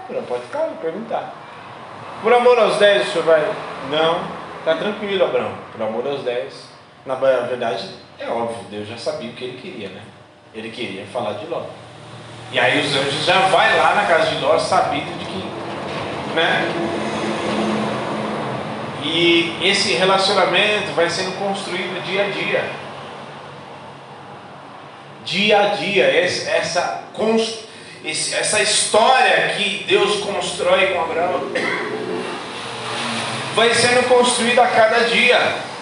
Não, 0.10 0.24
pode 0.24 0.42
ficar, 0.44 0.68
perguntar. 0.82 1.34
Por 2.22 2.34
amor 2.34 2.60
aos 2.60 2.76
dez, 2.76 3.08
o 3.08 3.12
Senhor 3.12 3.24
vai. 3.24 3.50
Não, 3.90 4.28
está 4.60 4.76
tranquilo, 4.76 5.24
Abraão. 5.24 5.54
Por 5.72 5.82
amor 5.82 6.06
aos 6.06 6.22
dez. 6.24 6.73
Na 7.06 7.16
verdade, 7.16 7.90
é 8.18 8.28
óbvio, 8.30 8.66
Deus 8.70 8.88
já 8.88 8.98
sabia 8.98 9.30
o 9.30 9.34
que 9.34 9.44
ele 9.44 9.62
queria, 9.62 9.90
né? 9.90 10.02
Ele 10.54 10.70
queria 10.70 11.06
falar 11.12 11.34
de 11.34 11.46
Ló. 11.48 11.64
E 12.52 12.60
aí 12.60 12.80
os 12.80 12.96
anjos 12.96 13.26
já 13.26 13.48
vai 13.48 13.76
lá 13.78 13.96
na 13.96 14.06
casa 14.06 14.30
de 14.30 14.38
Ló 14.38 14.58
sabido 14.58 15.18
de 15.18 15.26
que, 15.26 15.44
né? 16.36 16.64
E 19.04 19.58
esse 19.62 19.94
relacionamento 19.94 20.94
vai 20.94 21.10
sendo 21.10 21.38
construído 21.38 22.02
dia 22.06 22.26
a 22.26 22.30
dia. 22.30 22.70
Dia 25.26 25.60
a 25.60 25.68
dia, 25.76 26.06
essa, 26.06 27.04
essa 28.06 28.62
história 28.62 29.56
que 29.58 29.84
Deus 29.88 30.22
constrói 30.22 30.94
com 30.94 31.02
Abraão 31.02 31.52
vai 33.56 33.74
sendo 33.74 34.08
construída 34.08 34.64
a 34.64 34.68
cada 34.68 35.00
dia. 35.06 35.73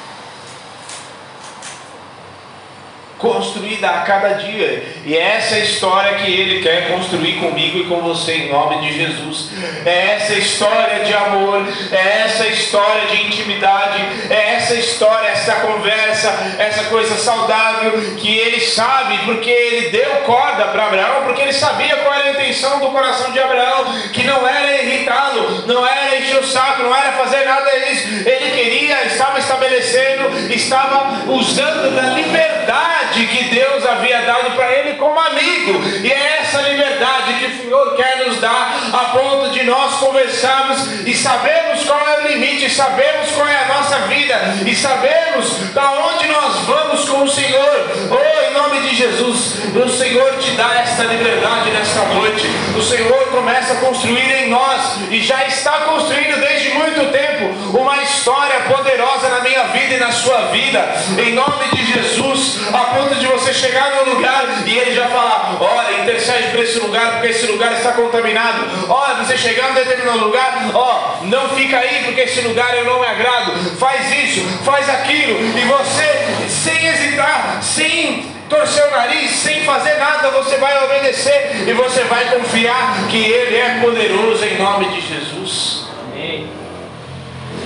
Construída 3.22 3.90
a 3.90 4.02
cada 4.02 4.30
dia. 4.34 4.84
E 5.06 5.16
é 5.16 5.38
essa 5.38 5.58
história 5.60 6.16
que 6.16 6.30
Ele 6.30 6.62
quer 6.62 6.92
construir 6.92 7.34
comigo 7.34 7.78
e 7.78 7.84
com 7.86 8.02
você, 8.02 8.34
em 8.34 8.50
nome 8.50 8.82
de 8.82 8.98
Jesus. 8.98 9.52
É 9.86 10.16
essa 10.16 10.34
história 10.34 11.06
de 11.06 11.14
amor, 11.14 11.64
é 11.92 12.22
essa 12.26 12.48
história 12.48 13.08
de 13.08 13.28
intimidade, 13.28 14.02
é 14.30 14.56
essa 14.56 14.74
história, 14.74 15.28
essa 15.28 15.54
conversa, 15.56 16.56
essa 16.58 16.86
coisa 16.86 17.16
saudável 17.16 17.92
que 18.18 18.38
Ele 18.38 18.60
sabe, 18.60 19.20
porque 19.20 19.50
Ele 19.50 19.90
deu 19.90 20.10
corda 20.26 20.66
para 20.66 20.88
Abraão, 20.88 21.24
porque 21.24 21.44
Ele 21.44 21.54
sabia 21.54 21.96
qual 21.98 22.14
era 22.14 22.30
a 22.30 22.32
intenção 22.32 22.80
do 22.80 22.88
coração 22.88 23.32
de 23.32 23.40
Abraão, 23.40 23.86
que 24.12 24.24
não 24.24 24.48
era 24.48 24.82
irritá-lo, 24.82 25.68
não 25.68 25.86
era 25.86 26.18
encher 26.18 26.40
o 26.40 26.48
saco, 26.48 26.84
não 26.84 26.96
era 26.96 27.12
fazer 27.12 27.46
nada 27.46 27.70
disso. 27.80 28.08
Ele 28.28 28.52
queria, 28.52 29.06
estava 29.06 29.31
estabelecendo, 29.72 30.54
estava 30.54 31.32
usando 31.32 31.96
da 31.96 32.10
liberdade 32.10 33.26
que 33.28 33.44
Deus 33.46 33.86
havia 33.86 34.22
dado 34.22 34.56
para 34.56 34.72
ele 34.74 34.98
como 34.98 35.18
amigo. 35.20 35.82
E 36.04 36.12
é 36.12 36.40
essa 36.42 36.62
liberdade 36.62 37.34
que 37.40 37.46
o 37.46 37.62
Senhor 37.62 37.96
quer 37.96 38.26
nos 38.26 38.38
dar, 38.40 38.90
a 38.94 39.06
ponto 39.18 39.52
de 39.52 39.64
nós 39.64 39.96
conversarmos 39.96 41.06
e 41.06 41.14
sabermos 41.14 41.84
qual 41.86 42.00
é 42.00 42.22
o 42.22 42.28
limite, 42.28 42.70
sabemos 42.70 43.32
qual 43.32 43.48
é 43.48 43.64
a 43.64 43.68
nossa 43.68 43.98
vida 44.08 44.36
e 44.66 44.76
sabemos 44.76 45.72
para 45.74 45.92
onde 45.92 46.28
nós 46.28 46.60
vamos 46.66 47.10
com 47.10 47.24
o 47.24 47.30
Senhor. 47.30 47.92
Oh, 48.10 48.50
em 48.50 48.54
nome 48.54 48.90
de 48.90 48.96
Jesus, 48.96 49.56
o 49.76 49.90
Senhor 49.90 50.38
te 50.38 50.52
dá 50.52 50.82
esta 50.82 51.04
liberdade 51.04 51.70
nesta 51.72 52.02
noite. 52.06 52.48
O 52.78 52.82
Senhor 52.82 53.28
começa 53.32 53.74
a 53.74 53.78
construir 53.78 54.32
em 54.44 54.50
nós 54.50 55.00
e 55.10 55.22
já 55.22 55.46
está 55.46 55.72
construindo 55.82 56.40
desde 56.40 56.70
muito 56.70 57.12
tempo 57.12 57.78
uma 57.78 58.02
história 58.04 58.62
poderosa 58.62 59.30
na 59.30 59.41
vida 59.72 59.96
e 59.96 60.00
na 60.00 60.12
sua 60.12 60.48
vida. 60.48 60.80
Em 61.18 61.34
nome 61.34 61.68
de 61.74 61.86
Jesus, 61.94 62.60
a 62.74 62.96
ponto 62.96 63.16
de 63.16 63.26
você 63.28 63.54
chegar 63.54 63.96
no 63.96 64.14
lugar 64.14 64.64
e 64.66 64.78
ele 64.78 64.96
já 64.96 65.08
falar: 65.08 65.58
olha, 65.60 66.02
intercede 66.04 66.50
para 66.50 66.62
esse 66.62 66.80
lugar, 66.80 67.14
porque 67.14 67.28
esse 67.28 67.48
lugar 67.48 67.74
está 67.74 67.92
contaminado. 67.94 68.66
Olha, 68.90 69.24
você 69.24 69.38
chegar 69.38 69.72
em 69.72 69.74
determinado 69.74 70.20
lugar, 70.20 70.70
ó, 70.74 71.18
não 71.24 71.50
fica 71.50 71.78
aí, 71.78 72.04
porque 72.06 72.22
esse 72.22 72.42
lugar 72.42 72.76
eu 72.78 72.86
não 72.86 73.00
me 73.00 73.08
agrado. 73.08 73.52
Faz 73.78 74.12
isso, 74.12 74.42
faz 74.64 74.90
aquilo, 74.90 75.40
e 75.58 75.62
você, 75.66 76.50
sem 76.50 76.88
hesitar, 76.88 77.60
sem 77.62 78.32
torcer 78.52 78.86
o 78.86 78.92
nariz, 78.92 79.32
sem 79.32 79.64
fazer 79.64 79.96
nada, 79.96 80.30
você 80.32 80.58
vai 80.58 80.84
obedecer 80.84 81.64
e 81.66 81.74
você 81.74 82.04
vai 82.04 82.26
confiar 82.26 83.08
que 83.10 83.18
Ele 83.18 83.56
é 83.56 83.80
poderoso 83.82 84.44
em 84.44 84.58
nome 84.58 84.86
de 84.90 85.02
Jesus. 85.02 85.86
Amém. 86.12 86.50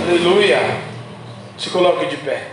Aleluia. 0.08 0.95
Se 1.58 1.70
coloque 1.70 2.06
de 2.06 2.18
pé. 2.18 2.52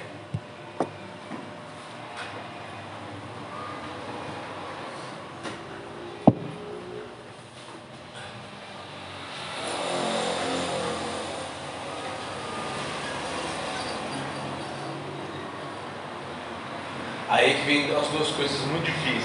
Aí 17.28 17.54
que 17.54 17.62
vem 17.66 17.96
as 17.96 18.06
duas 18.08 18.28
coisas 18.28 18.60
muito 18.66 18.84
difíceis. 18.84 19.22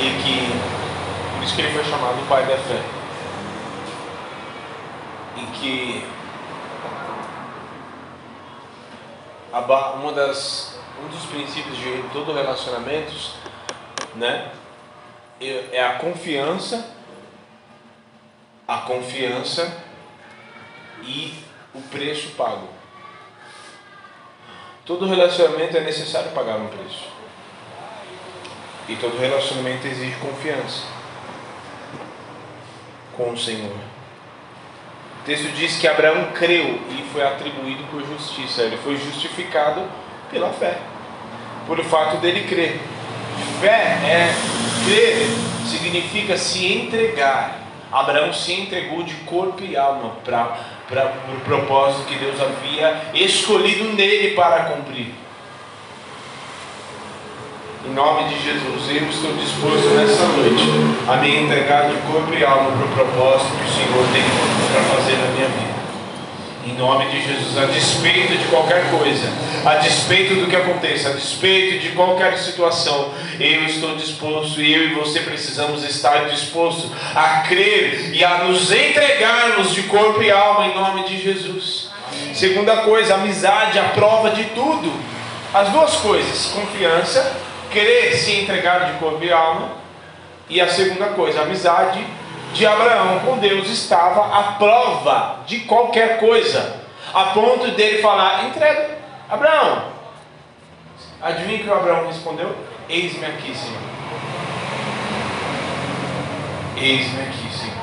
E 0.00 0.22
que 0.22 1.34
por 1.34 1.44
isso 1.44 1.54
que 1.54 1.62
ele 1.62 1.72
foi 1.72 1.84
chamado 1.84 2.20
o 2.20 2.26
pai 2.26 2.44
da 2.44 2.56
fé. 2.56 2.82
E 5.36 5.46
que 5.58 6.17
uma 9.60 10.12
das, 10.12 10.78
um 11.02 11.08
dos 11.08 11.26
princípios 11.26 11.76
de 11.76 12.02
todo 12.12 12.32
relacionamento 12.32 13.12
né, 14.14 14.52
é, 15.40 15.68
é 15.72 15.84
a 15.84 15.94
confiança, 15.94 16.94
a 18.66 18.78
confiança 18.78 19.84
e 21.02 21.42
o 21.74 21.80
preço 21.82 22.30
pago. 22.30 22.68
Todo 24.84 25.06
relacionamento 25.06 25.76
é 25.76 25.80
necessário 25.80 26.30
pagar 26.32 26.56
um 26.56 26.68
preço. 26.68 27.08
E 28.88 28.96
todo 28.96 29.18
relacionamento 29.18 29.86
exige 29.86 30.16
confiança 30.16 30.82
com 33.16 33.32
o 33.32 33.38
Senhor. 33.38 33.97
O 35.20 35.24
texto 35.24 35.52
diz 35.54 35.76
que 35.76 35.86
Abraão 35.86 36.28
creu 36.34 36.78
e 36.90 37.04
foi 37.12 37.22
atribuído 37.22 37.84
por 37.90 38.04
justiça. 38.06 38.62
Ele 38.62 38.78
foi 38.78 38.96
justificado 38.96 39.82
pela 40.30 40.50
fé, 40.50 40.78
por 41.66 41.78
o 41.78 41.84
fato 41.84 42.16
dele 42.18 42.46
crer. 42.48 42.80
Fé 43.60 43.98
é 44.04 44.34
crer, 44.84 45.26
significa 45.66 46.36
se 46.36 46.72
entregar. 46.72 47.60
Abraão 47.90 48.32
se 48.32 48.52
entregou 48.52 49.02
de 49.02 49.14
corpo 49.16 49.62
e 49.62 49.76
alma 49.76 50.12
para 50.24 51.12
o 51.34 51.40
propósito 51.40 52.06
que 52.06 52.16
Deus 52.16 52.40
havia 52.40 53.00
escolhido 53.14 53.84
nele 53.94 54.34
para 54.34 54.64
cumprir. 54.64 55.14
Em 57.88 57.94
nome 57.94 58.28
de 58.28 58.44
Jesus, 58.44 58.90
eu 58.90 59.08
estou 59.08 59.32
disposto 59.32 59.88
nessa 59.96 60.26
noite 60.26 60.62
a 61.08 61.16
me 61.16 61.44
entregar 61.44 61.88
de 61.88 61.96
corpo 62.02 62.34
e 62.34 62.44
alma 62.44 62.70
para 62.72 62.84
o 62.84 62.88
propósito 62.88 63.50
que 63.56 63.64
o 63.64 63.72
Senhor 63.72 64.06
tem 64.12 64.22
para 64.72 64.82
fazer 64.94 65.16
na 65.16 65.26
minha 65.28 65.48
vida. 65.48 65.78
Em 66.66 66.74
nome 66.74 67.06
de 67.06 67.26
Jesus, 67.26 67.56
a 67.56 67.64
despeito 67.64 68.36
de 68.36 68.44
qualquer 68.48 68.90
coisa, 68.90 69.32
a 69.64 69.76
despeito 69.76 70.34
do 70.34 70.48
que 70.48 70.56
aconteça, 70.56 71.08
a 71.08 71.12
despeito 71.12 71.78
de 71.78 71.88
qualquer 71.92 72.36
situação, 72.36 73.10
eu 73.40 73.64
estou 73.64 73.96
disposto 73.96 74.60
e 74.60 74.70
eu 74.70 74.90
e 74.90 74.94
você 74.94 75.20
precisamos 75.20 75.82
estar 75.82 76.28
dispostos 76.28 76.90
a 77.14 77.40
crer 77.48 78.10
e 78.12 78.22
a 78.22 78.44
nos 78.44 78.70
entregarmos 78.70 79.72
de 79.72 79.84
corpo 79.84 80.22
e 80.22 80.30
alma 80.30 80.66
em 80.66 80.74
nome 80.74 81.04
de 81.04 81.22
Jesus. 81.22 81.88
Segunda 82.34 82.82
coisa, 82.82 83.14
amizade, 83.14 83.78
a 83.78 83.84
prova 83.84 84.30
de 84.30 84.44
tudo. 84.44 84.92
As 85.54 85.70
duas 85.70 85.96
coisas, 85.96 86.52
confiança, 86.52 87.47
crer, 87.70 88.16
se 88.16 88.40
entregar 88.40 88.86
de 88.86 88.98
corpo 88.98 89.22
e 89.22 89.32
alma. 89.32 89.72
E 90.48 90.60
a 90.60 90.68
segunda 90.68 91.06
coisa, 91.08 91.42
amizade, 91.42 92.04
de 92.54 92.66
Abraão 92.66 93.20
com 93.20 93.38
Deus 93.38 93.68
estava 93.68 94.38
a 94.38 94.52
prova 94.52 95.40
de 95.46 95.60
qualquer 95.60 96.18
coisa, 96.18 96.76
a 97.12 97.24
ponto 97.24 97.70
dele 97.72 98.00
falar: 98.00 98.46
entrega, 98.46 98.98
Abraão. 99.28 99.98
Adivinha 101.20 101.58
que 101.58 101.68
o 101.68 101.74
Abraão 101.74 102.06
respondeu? 102.06 102.54
Eis-me 102.88 103.26
aqui, 103.26 103.54
Senhor. 103.54 103.80
Eis-me 106.76 107.20
aqui, 107.22 107.52
Senhor. 107.52 107.76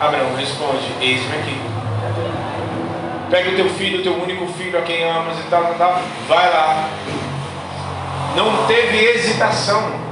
Abraão 0.00 0.34
responde: 0.34 0.90
Eis-me 1.00 1.36
aqui. 1.36 1.60
Pega 3.30 3.50
o 3.50 3.56
teu 3.56 3.68
filho, 3.70 4.00
o 4.00 4.02
teu 4.02 4.14
único 4.20 4.46
filho, 4.54 4.78
a 4.78 4.82
quem 4.82 5.04
amas 5.04 5.38
e 5.38 5.42
tal, 5.44 5.74
tal, 5.74 6.00
vai 6.28 6.50
lá. 6.52 6.88
Não 8.36 8.66
teve 8.66 8.98
hesitação. 8.98 10.04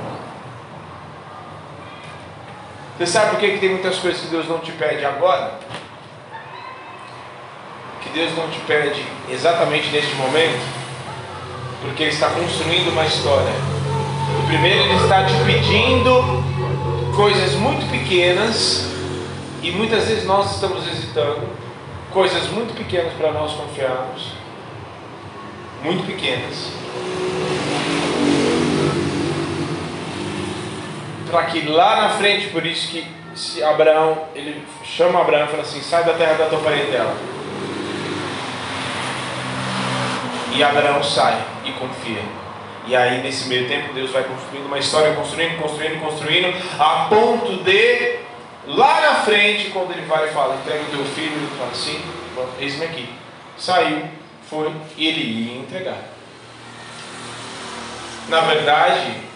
Você 2.97 3.07
sabe 3.07 3.31
por 3.31 3.41
que, 3.41 3.53
que 3.53 3.59
tem 3.59 3.71
muitas 3.71 3.99
coisas 3.99 4.21
que 4.21 4.29
Deus 4.29 4.49
não 4.49 4.59
te 4.59 4.71
pede 4.73 5.05
agora? 5.05 5.59
Que 8.03 8.11
Deus 8.11 8.37
não 8.37 8.49
te 8.49 8.61
pede 8.61 9.05
exatamente 9.29 9.89
neste 9.89 10.15
momento? 10.15 10.61
Porque 11.81 12.05
Ele 12.05 12.13
está 12.13 12.31
construindo 12.31 12.91
uma 12.91 13.05
história. 13.05 13.53
O 14.41 14.47
primeiro, 14.47 14.81
Ele 14.83 15.03
está 15.03 15.25
te 15.25 15.35
pedindo 15.45 16.45
coisas 17.17 17.55
muito 17.55 17.91
pequenas, 17.91 18.89
e 19.63 19.71
muitas 19.73 20.07
vezes 20.07 20.25
nós 20.25 20.55
estamos 20.55 20.87
hesitando, 20.87 21.43
coisas 22.13 22.49
muito 22.49 22.75
pequenas 22.77 23.13
para 23.15 23.33
nós 23.33 23.53
confiarmos, 23.53 24.33
muito 25.83 26.07
pequenas 26.07 26.83
para 31.33 31.47
que 31.47 31.67
lá 31.67 31.97
na 31.97 32.11
frente, 32.11 32.49
por 32.49 32.65
isso 32.67 32.89
que 32.89 33.07
se 33.35 33.65
Abraão, 33.65 34.27
ele 34.35 34.63
chama 34.85 35.23
Abraão 35.23 35.47
e 35.47 35.49
fala 35.49 35.63
assim: 35.63 35.81
sai 35.81 36.05
da 36.05 36.13
terra 36.13 36.35
da 36.35 36.47
tua 36.47 36.61
parentela. 36.61 37.17
E 40.55 40.63
Abraão 40.63 41.03
sai 41.03 41.43
e 41.65 41.73
confia. 41.73 42.23
E 42.87 42.95
aí, 42.95 43.23
nesse 43.23 43.49
meio 43.49 43.67
tempo, 43.67 43.95
Deus 43.95 44.11
vai 44.11 44.25
construindo 44.25 44.67
uma 44.67 44.79
história, 44.79 45.15
construindo, 45.15 45.59
construindo, 45.59 46.01
construindo, 46.01 46.55
a 46.79 47.07
ponto 47.09 47.65
de, 47.65 48.19
lá 48.67 49.01
na 49.01 49.15
frente, 49.23 49.71
quando 49.71 49.93
ele 49.93 50.03
vai 50.03 50.29
e 50.29 50.33
fala: 50.33 50.57
entrega 50.57 50.83
o 50.83 50.97
teu 50.97 51.05
filho, 51.07 51.33
ele 51.33 51.49
fala 51.57 51.71
assim: 51.71 51.99
eis-me 52.61 52.85
aqui. 52.85 53.09
Saiu, 53.57 54.03
foi, 54.51 54.71
e 54.99 55.07
ele 55.07 55.23
ia 55.23 55.59
entregar. 55.61 55.99
Na 58.29 58.41
verdade, 58.41 59.32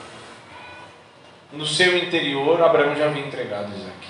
no 1.56 1.66
seu 1.66 1.96
interior, 1.96 2.62
Abraão 2.62 2.94
já 2.94 3.06
havia 3.06 3.26
entregado 3.26 3.72
Isaac. 3.74 4.06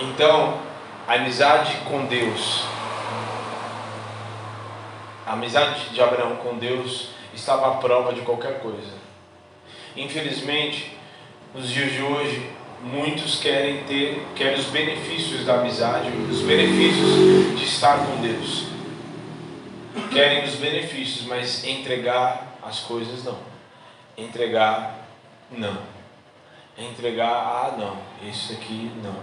Então, 0.00 0.58
a 1.06 1.14
amizade 1.14 1.76
com 1.88 2.04
Deus 2.06 2.64
A 5.26 5.32
amizade 5.32 5.88
de 5.88 6.02
Abraão 6.02 6.36
com 6.36 6.58
Deus 6.58 7.08
estava 7.34 7.68
à 7.68 7.70
prova 7.76 8.12
de 8.12 8.20
qualquer 8.20 8.60
coisa. 8.60 8.92
Infelizmente, 9.96 10.94
nos 11.54 11.70
dias 11.70 11.92
de 11.92 12.02
hoje, 12.02 12.50
muitos 12.82 13.40
querem 13.40 13.84
ter 13.84 14.22
querem 14.36 14.60
os 14.60 14.66
benefícios 14.66 15.46
da 15.46 15.60
amizade, 15.60 16.10
os 16.30 16.42
benefícios 16.42 17.58
de 17.58 17.64
estar 17.64 18.04
com 18.06 18.20
Deus. 18.20 18.66
Querem 20.12 20.44
os 20.44 20.56
benefícios, 20.56 21.26
mas 21.26 21.64
entregar 21.64 22.53
as 22.66 22.80
coisas 22.80 23.24
não. 23.24 23.38
Entregar 24.16 24.94
não. 25.50 25.76
Entregar, 26.76 27.28
ah 27.28 27.74
não, 27.78 27.96
isso 28.28 28.52
aqui 28.52 28.90
não. 29.02 29.14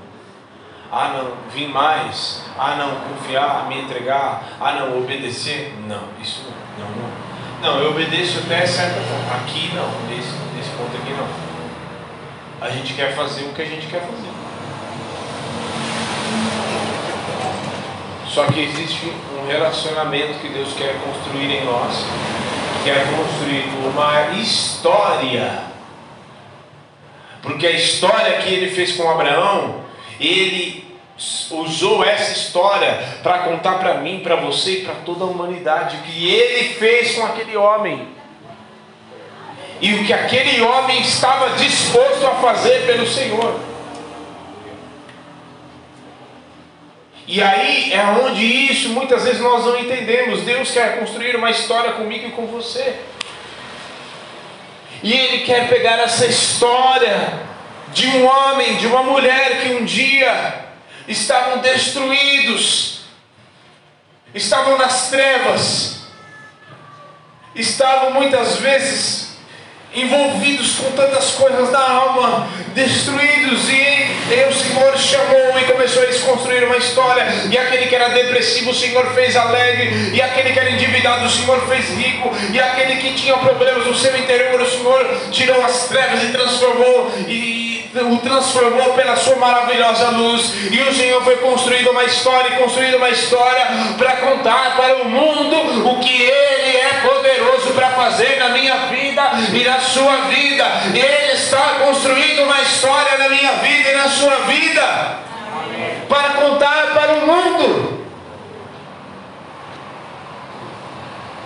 Ah 0.91 1.09
não, 1.09 1.49
vir 1.49 1.67
mais. 1.67 2.43
Ah 2.57 2.75
não, 2.75 2.95
confiar, 3.09 3.67
me 3.67 3.81
entregar. 3.81 4.43
Ah 4.59 4.73
não, 4.73 4.99
obedecer. 4.99 5.73
Não, 5.87 6.03
isso 6.21 6.43
não. 6.43 6.85
Não, 6.85 6.95
não. 6.95 7.21
Não, 7.61 7.79
eu 7.79 7.91
obedeço 7.91 8.39
até 8.39 8.65
certa 8.65 8.99
ponto. 8.99 9.35
Aqui 9.35 9.71
não, 9.75 9.89
nesse, 10.09 10.33
nesse 10.55 10.69
ponto 10.71 10.95
aqui 10.97 11.13
não. 11.13 11.27
A 12.65 12.69
gente 12.69 12.93
quer 12.93 13.15
fazer 13.15 13.43
o 13.45 13.53
que 13.53 13.61
a 13.61 13.65
gente 13.65 13.87
quer 13.87 14.01
fazer. 14.01 14.31
Só 18.27 18.45
que 18.45 18.61
existe 18.61 19.13
um 19.37 19.45
relacionamento 19.45 20.39
que 20.39 20.49
Deus 20.49 20.73
quer 20.73 20.95
construir 21.03 21.51
em 21.51 21.65
nós, 21.65 22.05
quer 22.83 23.05
construir 23.15 23.65
uma 23.85 24.39
história. 24.39 25.63
Porque 27.41 27.65
a 27.65 27.71
história 27.71 28.37
que 28.39 28.53
ele 28.53 28.69
fez 28.71 28.93
com 28.93 29.09
Abraão, 29.09 29.81
ele 30.19 30.85
usou 31.51 32.03
essa 32.03 32.31
história 32.31 32.99
para 33.21 33.39
contar 33.39 33.79
para 33.79 33.95
mim, 33.95 34.21
para 34.21 34.35
você 34.35 34.79
e 34.79 34.81
para 34.83 34.95
toda 35.05 35.23
a 35.23 35.27
humanidade 35.27 35.97
o 35.97 36.01
que 36.01 36.29
ele 36.29 36.73
fez 36.75 37.15
com 37.15 37.25
aquele 37.25 37.55
homem 37.55 38.07
e 39.79 39.95
o 39.95 40.05
que 40.05 40.13
aquele 40.13 40.61
homem 40.61 41.01
estava 41.01 41.57
disposto 41.57 42.25
a 42.25 42.35
fazer 42.35 42.85
pelo 42.85 43.05
Senhor. 43.07 43.70
E 47.27 47.41
aí 47.41 47.93
é 47.93 48.03
onde 48.23 48.43
isso 48.43 48.89
muitas 48.89 49.23
vezes 49.23 49.41
nós 49.41 49.65
não 49.65 49.79
entendemos. 49.79 50.41
Deus 50.41 50.71
quer 50.71 50.99
construir 50.99 51.35
uma 51.35 51.51
história 51.51 51.93
comigo 51.93 52.27
e 52.27 52.31
com 52.31 52.47
você. 52.47 52.95
E 55.03 55.13
Ele 55.13 55.39
quer 55.45 55.69
pegar 55.69 55.99
essa 55.99 56.25
história 56.25 57.33
de 57.93 58.07
um 58.07 58.25
homem, 58.25 58.75
de 58.77 58.87
uma 58.87 59.03
mulher 59.03 59.61
que 59.61 59.73
um 59.75 59.85
dia 59.85 60.65
estavam 61.07 61.59
destruídos, 61.59 63.01
estavam 64.33 64.77
nas 64.77 65.09
trevas, 65.09 66.03
estavam 67.55 68.13
muitas 68.13 68.57
vezes 68.57 69.31
envolvidos 69.93 70.75
com 70.75 70.91
tantas 70.91 71.31
coisas 71.31 71.69
da 71.69 71.79
alma, 71.79 72.47
destruídos, 72.73 73.69
e 73.69 74.10
o 74.47 74.53
Senhor 74.53 74.97
chamou 74.97 75.59
e 75.59 75.65
começou 75.65 76.03
a 76.03 76.05
desconstruir 76.05 76.63
uma 76.63 76.77
história, 76.77 77.25
e 77.49 77.57
aquele 77.57 77.87
que 77.87 77.95
era 77.95 78.09
depressivo 78.09 78.71
o 78.71 78.73
Senhor 78.73 79.13
fez 79.13 79.35
alegre, 79.35 80.11
e 80.13 80.21
aquele 80.21 80.53
que 80.53 80.59
era 80.59 80.71
endividado 80.71 81.25
o 81.25 81.29
Senhor 81.29 81.67
fez 81.67 81.89
rico, 81.89 82.31
e 82.51 82.59
aquele 82.59 82.95
que 82.97 83.13
tinha 83.13 83.37
problemas 83.37 83.85
no 83.85 83.95
seu 83.95 84.17
interior 84.17 84.61
o 84.61 84.69
Senhor 84.69 85.21
tirou 85.31 85.63
as 85.63 85.87
trevas 85.87 86.23
e 86.23 86.27
transformou, 86.27 87.11
e 87.27 87.70
o 87.99 88.17
transformou 88.19 88.93
pela 88.93 89.15
sua 89.17 89.35
maravilhosa 89.35 90.09
luz, 90.11 90.53
e 90.71 90.81
o 90.81 90.93
Senhor 90.93 91.21
foi 91.23 91.37
construindo 91.37 91.91
uma 91.91 92.03
história, 92.05 92.57
construindo 92.57 92.95
uma 92.95 93.09
história 93.09 93.67
para 93.97 94.17
contar 94.17 94.77
para 94.77 95.03
o 95.03 95.09
mundo 95.09 95.89
o 95.89 95.99
que 95.99 96.21
Ele 96.21 96.77
é 96.77 97.01
poderoso 97.05 97.73
para 97.73 97.89
fazer 97.89 98.39
na 98.39 98.49
minha 98.49 98.75
vida 98.87 99.31
e 99.53 99.63
na 99.65 99.79
sua 99.79 100.15
vida. 100.27 100.65
Ele 100.93 101.33
está 101.33 101.79
construindo 101.85 102.43
uma 102.43 102.61
história 102.61 103.17
na 103.17 103.29
minha 103.29 103.51
vida 103.53 103.89
e 103.89 103.95
na 103.95 104.09
sua 104.09 104.35
vida 104.45 105.19
para 106.07 106.29
contar 106.29 106.93
para 106.93 107.13
o 107.13 107.27
mundo. 107.27 108.05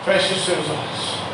Feche 0.06 0.34
os 0.36 0.46
seus 0.46 0.70
olhos. 0.70 1.25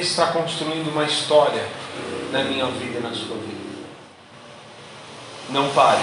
Ele 0.00 0.08
está 0.08 0.28
construindo 0.28 0.88
uma 0.88 1.04
história 1.04 1.62
na 2.32 2.42
minha 2.42 2.64
vida 2.68 3.00
e 3.00 3.02
na 3.02 3.12
sua 3.12 3.36
vida. 3.36 3.84
Não 5.50 5.68
pare, 5.74 6.00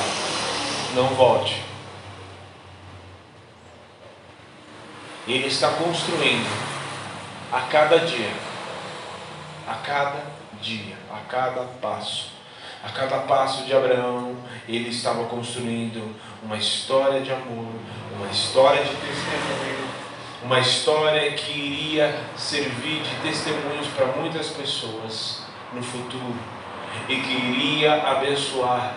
não 0.93 1.07
volte. 1.15 1.63
Ele 5.27 5.47
está 5.47 5.69
construindo 5.69 6.47
a 7.51 7.61
cada 7.61 7.97
dia, 8.01 8.31
a 9.67 9.73
cada 9.73 10.23
dia, 10.61 10.95
a 11.11 11.17
cada 11.27 11.63
passo. 11.81 12.33
A 12.83 12.89
cada 12.89 13.17
passo 13.21 13.65
de 13.65 13.75
Abraão, 13.75 14.37
ele 14.69 14.89
estava 14.89 15.23
construindo 15.23 16.15
uma 16.43 16.55
história 16.55 17.19
de 17.21 17.31
amor, 17.31 17.73
uma 18.15 18.29
história 18.29 18.83
de 18.83 18.91
testemunho, 18.91 19.89
uma 20.43 20.59
história 20.59 21.31
que 21.33 21.51
iria 21.51 22.23
servir 22.37 23.01
de 23.01 23.15
testemunhos 23.21 23.87
para 23.87 24.05
muitas 24.07 24.49
pessoas 24.49 25.41
no 25.73 25.81
futuro 25.81 26.35
e 27.09 27.15
que 27.15 27.31
iria 27.31 28.03
abençoar. 28.03 28.95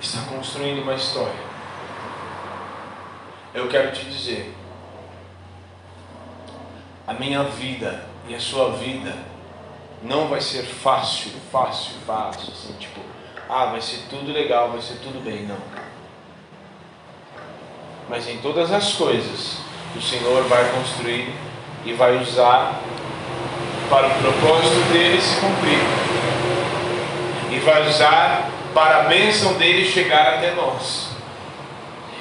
Está 0.00 0.22
construindo 0.22 0.82
uma 0.82 0.94
história. 0.94 1.50
Eu 3.52 3.68
quero 3.68 3.92
te 3.92 4.04
dizer, 4.04 4.54
a 7.06 7.12
minha 7.12 7.42
vida 7.44 8.06
e 8.26 8.34
a 8.34 8.40
sua 8.40 8.72
vida 8.72 9.14
não 10.02 10.28
vai 10.28 10.40
ser 10.40 10.62
fácil, 10.62 11.32
fácil, 11.52 11.94
fácil, 12.06 12.52
assim, 12.52 12.72
tipo, 12.78 13.00
ah, 13.52 13.66
vai 13.66 13.80
ser 13.80 14.04
tudo 14.08 14.32
legal, 14.32 14.70
vai 14.70 14.80
ser 14.80 14.94
tudo 15.02 15.20
bem. 15.24 15.42
Não. 15.42 15.58
Mas 18.08 18.28
em 18.28 18.38
todas 18.38 18.72
as 18.72 18.92
coisas, 18.92 19.58
o 19.96 20.00
Senhor 20.00 20.44
vai 20.44 20.70
construir 20.70 21.34
e 21.84 21.92
vai 21.92 22.16
usar 22.16 22.80
para 23.90 24.06
o 24.06 24.10
propósito 24.22 24.92
dele 24.92 25.20
se 25.20 25.40
cumprir. 25.40 25.80
E 27.50 27.58
vai 27.58 27.88
usar 27.88 28.48
para 28.72 28.98
a 28.98 29.02
bênção 29.08 29.54
dele 29.54 29.84
chegar 29.84 30.34
até 30.34 30.54
nós. 30.54 31.10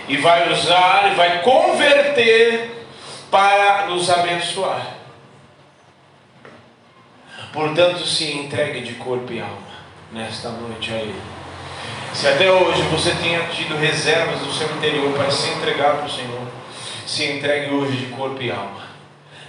E 0.08 0.18
vai 0.18 0.52
usar 0.52 1.12
e 1.12 1.16
vai 1.16 1.44
converter 1.44 2.88
para 3.30 3.86
nos 3.86 4.10
abençoar. 4.10 4.96
Portanto, 7.54 8.04
se 8.04 8.32
entregue 8.32 8.82
de 8.82 8.94
corpo 8.96 9.32
e 9.32 9.40
alma 9.40 9.69
nesta 10.12 10.50
noite 10.50 10.92
a 10.92 10.98
Ele. 10.98 11.22
Se 12.14 12.28
até 12.28 12.52
hoje 12.52 12.82
você 12.84 13.12
tenha 13.12 13.44
tido 13.48 13.78
reservas 13.78 14.40
do 14.40 14.52
seu 14.52 14.68
interior 14.76 15.14
para 15.14 15.30
se 15.32 15.50
entregar 15.52 15.98
para 15.98 16.06
o 16.06 16.12
Senhor, 16.12 16.48
se 17.06 17.24
entregue 17.26 17.74
hoje 17.74 17.98
de 17.98 18.06
corpo 18.08 18.42
e 18.42 18.52
alma, 18.52 18.88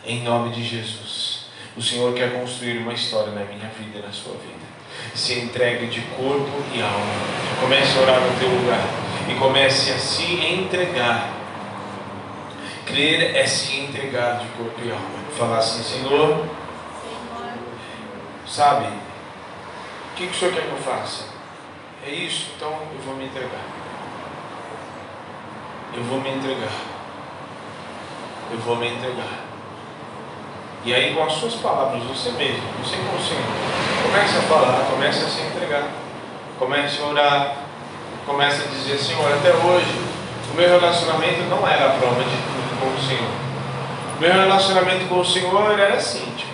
em 0.05 0.23
nome 0.23 0.51
de 0.51 0.63
Jesus. 0.63 1.47
O 1.77 1.83
Senhor 1.83 2.13
quer 2.15 2.33
construir 2.33 2.79
uma 2.79 2.93
história 2.93 3.33
na 3.33 3.45
minha 3.45 3.69
vida 3.79 3.99
e 3.99 4.03
na 4.03 4.13
sua 4.13 4.33
vida. 4.33 4.71
Se 5.15 5.39
entregue 5.39 5.87
de 5.87 6.01
corpo 6.03 6.63
e 6.75 6.83
alma. 6.83 7.61
Comece 7.61 7.99
a 7.99 8.03
orar 8.03 8.21
no 8.21 8.39
teu 8.39 8.49
lugar 8.49 8.85
e 9.31 9.35
comece 9.37 9.93
a 9.93 9.99
se 9.99 10.25
entregar. 10.45 11.31
Crer 12.85 13.37
é 13.37 13.47
se 13.47 13.81
entregar 13.81 14.39
de 14.39 14.47
corpo 14.49 14.81
e 14.85 14.91
alma. 14.91 15.21
Falar 15.39 15.59
assim, 15.59 15.83
Senhor, 15.83 16.45
sabe, 18.47 18.87
que, 20.21 20.27
que 20.27 20.37
o 20.37 20.39
Senhor 20.39 20.55
quer 20.55 20.63
que 20.63 20.71
eu 20.71 20.77
faça? 20.77 21.25
É 22.07 22.11
isso, 22.11 22.53
então 22.57 22.69
eu 22.69 23.01
vou 23.05 23.15
me 23.15 23.25
entregar. 23.25 23.65
Eu 25.97 26.05
vou 26.05 26.21
me 26.21 26.31
entregar. 26.31 26.73
Eu 28.53 28.59
vou 28.59 28.77
me 28.77 28.89
entregar. 28.89 29.41
E 30.85 30.95
aí, 30.95 31.15
com 31.15 31.23
as 31.23 31.33
suas 31.33 31.55
palavras, 31.55 32.03
você 32.05 32.31
mesmo, 32.33 32.63
você 32.83 32.97
consciente, 32.97 33.49
comece 34.03 34.37
a 34.37 34.43
falar, 34.43 34.87
comece 34.91 35.25
a 35.25 35.29
se 35.29 35.41
entregar, 35.43 35.89
comece 36.59 37.03
a 37.03 37.07
orar, 37.07 37.57
comece 38.27 38.63
a 38.63 38.67
dizer: 38.67 38.99
Senhor, 38.99 39.33
até 39.33 39.51
hoje, 39.51 40.01
o 40.53 40.57
meu 40.57 40.69
relacionamento 40.69 41.43
não 41.45 41.67
era 41.67 41.87
a 41.87 41.91
prova 41.99 42.23
de 42.23 42.31
tudo 42.31 42.81
com 42.81 42.95
o 42.95 43.07
Senhor. 43.07 43.31
Meu 44.19 44.33
relacionamento 44.33 45.07
com 45.07 45.21
o 45.21 45.25
Senhor 45.25 45.79
era 45.79 45.95
assim, 45.95 46.25
tipo, 46.37 46.50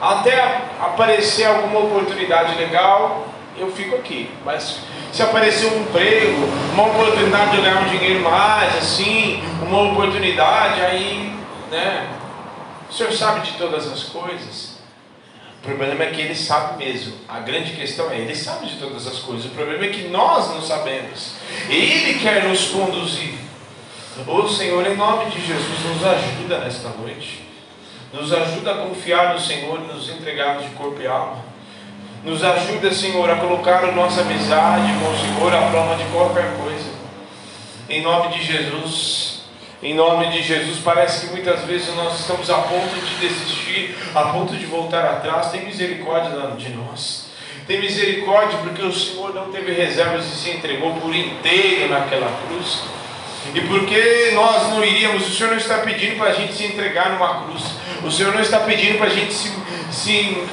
até 0.00 0.62
aparecer 0.80 1.46
alguma 1.46 1.80
oportunidade 1.80 2.56
legal, 2.56 3.28
eu 3.56 3.70
fico 3.72 3.96
aqui. 3.96 4.30
Mas 4.44 4.80
se 5.12 5.22
aparecer 5.22 5.72
um 5.72 5.80
emprego, 5.80 6.48
uma 6.72 6.86
oportunidade 6.88 7.52
de 7.52 7.62
ganhar 7.62 7.80
um 7.80 7.88
dinheiro 7.88 8.20
mais, 8.20 8.76
assim, 8.76 9.42
uma 9.62 9.92
oportunidade, 9.92 10.80
aí, 10.82 11.34
né? 11.70 12.08
O 12.90 12.92
Senhor 12.92 13.12
sabe 13.12 13.40
de 13.40 13.52
todas 13.52 13.90
as 13.90 14.04
coisas. 14.04 14.76
O 15.58 15.66
problema 15.66 16.04
é 16.04 16.10
que 16.10 16.20
Ele 16.20 16.34
sabe 16.34 16.84
mesmo. 16.84 17.14
A 17.28 17.40
grande 17.40 17.72
questão 17.72 18.10
é, 18.10 18.18
Ele 18.18 18.36
sabe 18.36 18.66
de 18.66 18.76
todas 18.76 19.06
as 19.06 19.18
coisas. 19.18 19.46
O 19.46 19.50
problema 19.50 19.84
é 19.86 19.88
que 19.88 20.08
nós 20.08 20.50
não 20.50 20.60
sabemos. 20.60 21.32
Ele 21.68 22.20
quer 22.20 22.44
nos 22.44 22.68
conduzir. 22.68 23.34
Ô 24.26 24.48
Senhor, 24.48 24.86
em 24.86 24.96
nome 24.96 25.30
de 25.30 25.44
Jesus, 25.44 25.84
nos 25.84 26.04
ajuda 26.04 26.58
nesta 26.58 26.90
noite. 26.90 27.45
Nos 28.12 28.32
ajuda 28.32 28.72
a 28.72 28.74
confiar 28.86 29.34
no 29.34 29.40
Senhor 29.40 29.80
e 29.80 29.92
nos 29.92 30.08
entregarmos 30.08 30.64
de 30.64 30.70
corpo 30.70 31.00
e 31.00 31.06
alma. 31.06 31.44
Nos 32.24 32.42
ajuda, 32.42 32.92
Senhor, 32.92 33.28
a 33.30 33.36
colocar 33.36 33.84
a 33.84 33.92
nossa 33.92 34.22
amizade 34.22 34.92
com 35.00 35.10
o 35.10 35.18
Senhor 35.18 35.54
à 35.54 35.70
prova 35.70 35.96
de 35.96 36.04
qualquer 36.04 36.56
coisa. 36.56 36.90
Em 37.88 38.02
nome 38.02 38.36
de 38.36 38.42
Jesus. 38.42 39.36
Em 39.82 39.94
nome 39.94 40.30
de 40.30 40.42
Jesus, 40.42 40.78
parece 40.82 41.26
que 41.26 41.32
muitas 41.32 41.62
vezes 41.64 41.94
nós 41.94 42.18
estamos 42.18 42.48
a 42.50 42.58
ponto 42.58 42.94
de 42.94 43.14
desistir, 43.16 43.96
a 44.14 44.32
ponto 44.32 44.56
de 44.56 44.64
voltar 44.64 45.04
atrás. 45.04 45.50
Tem 45.50 45.66
misericórdia 45.66 46.30
de 46.56 46.70
nós. 46.70 47.26
Tem 47.66 47.80
misericórdia 47.80 48.58
porque 48.58 48.82
o 48.82 48.92
Senhor 48.92 49.34
não 49.34 49.52
teve 49.52 49.72
reservas 49.72 50.24
e 50.26 50.36
se 50.36 50.50
entregou 50.50 50.94
por 50.94 51.14
inteiro 51.14 51.90
naquela 51.90 52.32
cruz. 52.46 52.84
E 53.54 53.60
porque 53.62 54.30
nós 54.34 54.68
não 54.70 54.84
iríamos, 54.84 55.26
o 55.26 55.34
Senhor 55.34 55.50
não 55.50 55.58
está 55.58 55.78
pedindo 55.78 56.16
para 56.16 56.30
a 56.30 56.32
gente 56.32 56.54
se 56.54 56.64
entregar 56.64 57.10
numa 57.10 57.44
cruz. 57.44 57.62
O 58.02 58.10
Senhor 58.10 58.34
não 58.34 58.40
está 58.40 58.60
pedindo 58.60 58.98
para 58.98 59.06
a 59.06 59.10
gente 59.10 59.32
se, 59.32 59.52
se 59.90 60.46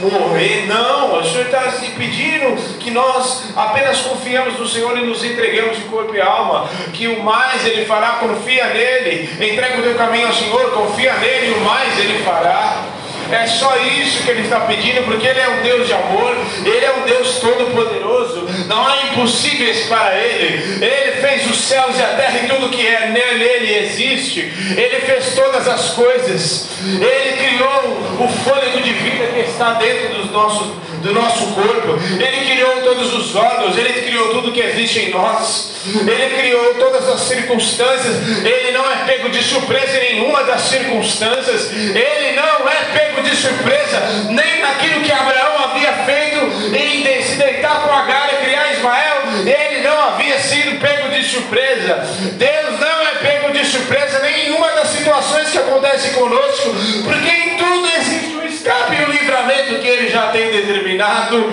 morrer, 0.00 0.66
não. 0.66 1.18
O 1.18 1.24
Senhor 1.24 1.46
está 1.46 1.70
se 1.70 1.90
pedindo 1.92 2.56
que 2.78 2.90
nós 2.90 3.44
apenas 3.56 4.00
confiamos 4.00 4.58
no 4.58 4.66
Senhor 4.66 4.96
e 4.98 5.06
nos 5.06 5.24
entreguemos 5.24 5.76
de 5.76 5.84
corpo 5.84 6.14
e 6.14 6.20
alma. 6.20 6.68
Que 6.92 7.08
o 7.08 7.22
mais 7.22 7.64
Ele 7.66 7.84
fará, 7.84 8.18
confia 8.20 8.66
nele. 8.66 9.28
Entrega 9.40 9.78
o 9.78 9.82
teu 9.82 9.94
caminho 9.94 10.26
ao 10.26 10.32
Senhor, 10.32 10.72
confia 10.72 11.14
nele, 11.14 11.48
e 11.48 11.52
o 11.52 11.60
mais 11.60 11.98
Ele 11.98 12.22
fará. 12.22 12.82
É 13.30 13.46
só 13.46 13.76
isso 13.78 14.22
que 14.22 14.30
Ele 14.30 14.42
está 14.42 14.60
pedindo, 14.60 15.02
porque 15.04 15.26
Ele 15.26 15.40
é 15.40 15.48
um 15.48 15.62
Deus 15.62 15.86
de 15.86 15.94
amor, 15.94 16.36
Ele 16.64 16.84
é 16.84 16.92
um 16.92 17.02
Deus 17.02 17.38
todo-poderoso, 17.40 18.03
não 18.68 18.86
há 18.86 19.02
impossíveis 19.04 19.86
para 19.86 20.14
Ele. 20.16 20.84
Ele 20.84 21.12
fez 21.20 21.50
os 21.50 21.60
céus 21.60 21.98
e 21.98 22.02
a 22.02 22.08
terra 22.08 22.40
e 22.44 22.48
tudo 22.48 22.68
que 22.68 22.86
é 22.86 23.08
nele, 23.08 23.44
Ele 23.44 23.78
existe. 23.86 24.40
Ele 24.40 25.00
fez 25.00 25.34
todas 25.34 25.68
as 25.68 25.90
coisas. 25.90 26.68
Ele 26.82 27.36
criou 27.36 28.24
o 28.24 28.28
fôlego 28.44 28.80
de 28.80 28.92
vida 28.92 29.26
que 29.28 29.40
está 29.40 29.74
dentro 29.74 30.14
dos 30.14 30.30
nossos, 30.30 30.72
do 31.02 31.12
nosso 31.12 31.46
corpo. 31.52 31.98
Ele 32.20 32.52
criou 32.52 32.82
todos 32.82 33.14
os 33.14 33.34
órgãos, 33.34 33.76
Ele 33.76 34.02
criou 34.02 34.28
tudo 34.30 34.52
que 34.52 34.60
existe 34.60 35.00
em 35.00 35.10
nós. 35.10 35.72
Ele 35.86 36.36
criou 36.36 36.74
todas 36.74 37.08
as 37.08 37.20
circunstâncias. 37.20 38.16
Ele 38.44 38.72
não 38.72 38.90
é 38.90 39.04
pego 39.04 39.28
de 39.28 39.42
surpresa 39.42 39.98
em 39.98 40.14
nenhuma 40.14 40.44
das 40.44 40.62
circunstâncias. 40.62 41.70
Ele 41.72 42.36
não 42.36 42.68
é 42.68 42.98
pego 42.98 43.22
de 43.22 43.36
surpresa 43.36 44.00
nem 44.30 44.60
naquilo 44.60 45.02
que 45.02 45.12
Abraão 45.12 45.64
havia 45.64 45.92
feito 46.04 46.74
em 46.74 47.04
se 47.24 47.36
deitar 47.36 47.82
com 47.82 47.94
Agar 47.94 48.30
e 48.34 48.44
criar 48.44 48.53
Ismael. 48.84 49.22
Ele 49.46 49.82
não 49.82 50.08
havia 50.08 50.38
sido 50.38 50.78
pego 50.78 51.08
de 51.08 51.24
surpresa. 51.24 52.06
Deus 52.32 52.80
não 52.80 53.00
é 53.02 53.14
pego 53.20 53.52
de 53.52 53.64
surpresa 53.64 54.18
nenhuma 54.20 54.68
das 54.72 54.88
situações 54.88 55.50
que 55.50 55.58
acontecem 55.58 56.12
conosco, 56.12 56.74
porque 57.04 57.28
em 57.28 57.56
tudo 57.56 57.88
existe 57.96 58.36
um 58.36 58.46
escape 58.46 58.94
e 58.94 59.04
um 59.04 59.10
livramento 59.10 59.78
que 59.80 59.88
Ele 59.88 60.08
já 60.08 60.28
tem 60.28 60.50
determinado. 60.50 61.52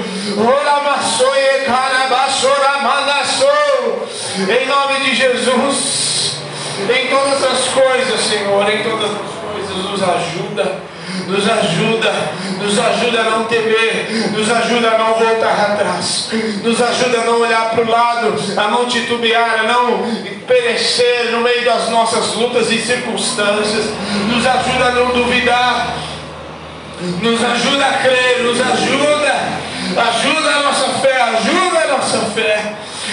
Em 4.49 4.65
nome 4.67 4.99
de 5.01 5.15
Jesus, 5.15 6.41
em 6.89 7.07
todas 7.07 7.43
as 7.43 7.67
coisas, 7.67 8.21
Senhor, 8.21 8.69
em 8.69 8.83
todas 8.83 9.11
as 9.11 9.31
coisas, 9.51 9.91
nos 9.91 10.03
ajuda 10.03 10.90
nos 11.31 11.49
ajuda, 11.49 12.11
nos 12.61 12.77
ajuda 12.77 13.21
a 13.21 13.23
não 13.23 13.45
temer, 13.45 14.31
nos 14.33 14.51
ajuda 14.51 14.91
a 14.91 14.97
não 14.97 15.13
voltar 15.13 15.71
atrás, 15.71 16.29
nos 16.61 16.81
ajuda 16.81 17.21
a 17.21 17.25
não 17.25 17.39
olhar 17.39 17.69
para 17.69 17.83
o 17.83 17.89
lado, 17.89 18.35
a 18.57 18.67
não 18.67 18.85
titubear, 18.85 19.61
a 19.61 19.63
não 19.63 20.03
perecer 20.45 21.31
no 21.31 21.39
meio 21.39 21.63
das 21.63 21.89
nossas 21.89 22.35
lutas 22.35 22.69
e 22.69 22.79
circunstâncias, 22.79 23.85
nos 24.27 24.45
ajuda 24.45 24.85
a 24.85 24.91
não 24.91 25.07
duvidar, 25.11 25.95
nos 27.21 27.43
ajuda 27.43 27.85
a 27.85 27.93
crer, 27.93 28.43
nos 28.43 28.59
ajuda, 28.59 29.33
ajuda 30.09 30.49
a 30.49 30.63
nossa 30.63 30.87
fé, 30.99 31.21
ajuda 31.21 31.79
a 31.79 31.87
nossa 31.87 32.17
fé. 32.35 32.70